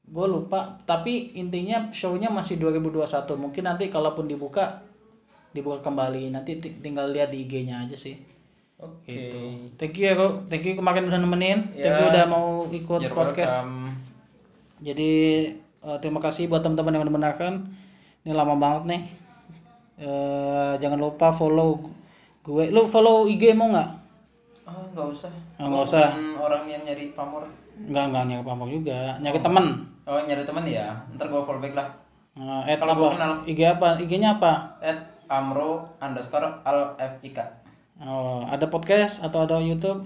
[0.10, 0.82] gue lupa.
[0.90, 4.82] Tapi intinya shownya masih 2021 mungkin nanti kalaupun dibuka
[5.54, 6.34] dibuka kembali.
[6.34, 8.37] Nanti ti- tinggal lihat di IG-nya aja sih
[8.78, 9.10] Oke.
[9.10, 9.42] gitu
[9.76, 12.12] thank you ya kok thank you kemarin udah nemenin thank you Ya.
[12.14, 13.98] udah mau ikut You're podcast welcome.
[14.80, 15.14] jadi
[15.58, 17.74] eh, terima kasih buat teman-teman yang mendengarkan
[18.22, 19.04] ini lama banget nih
[19.98, 21.82] Eh, jangan lupa follow
[22.44, 23.90] gue lu follow IG mau nggak
[24.62, 25.32] Ah, nggak usah.
[25.56, 26.12] Ah, nggak usah.
[26.38, 27.48] Orang yang nyari pamor.
[27.80, 29.66] nggak nggak nyari pamor juga nyari temen
[30.04, 30.94] Oh, nyari teman ya.
[31.10, 31.88] Ntar gua follow back lah.
[32.36, 33.32] Eh, at Kalau apa kenal.
[33.44, 37.42] IG apa IG-nya apa At amro underscore al fik.
[38.00, 40.06] Oh ada podcast atau ada YouTube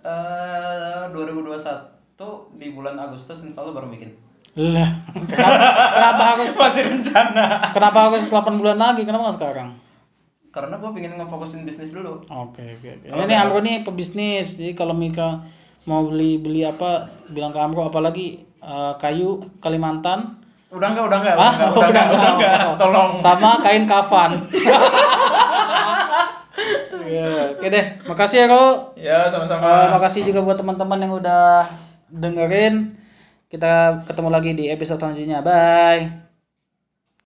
[0.00, 1.58] Eh 2021
[2.54, 4.14] di bulan Agustus insya Allah baru bikin.
[4.56, 4.88] lah
[5.26, 7.44] kenapa, kenapa harus Masih rencana.
[7.70, 9.68] kenapa harus 8 bulan lagi kenapa nggak sekarang
[10.48, 12.16] Karena gua pengen ngefokusin bisnis dulu.
[12.24, 13.06] Oke oke oke.
[13.12, 14.56] Ini Amro nih pebisnis.
[14.56, 15.44] Jadi kalau Mika
[15.84, 20.40] mau beli beli apa bilang ke Amro apalagi eh, kayu Kalimantan.
[20.66, 22.80] Udah enggak, udah enggak, Ah, udah, enggak, udah, enggak, udah enggak.
[22.80, 23.10] Tolong.
[23.16, 24.30] Sama kain kafan.
[27.06, 27.86] Iya, oke deh.
[28.08, 28.74] Makasih ya kok.
[28.98, 29.64] Ya, sama-sama.
[29.66, 31.70] Eh, makasih juga buat teman-teman yang udah
[32.10, 32.98] dengerin.
[33.46, 35.38] Kita ketemu lagi di episode selanjutnya.
[35.44, 36.25] Bye.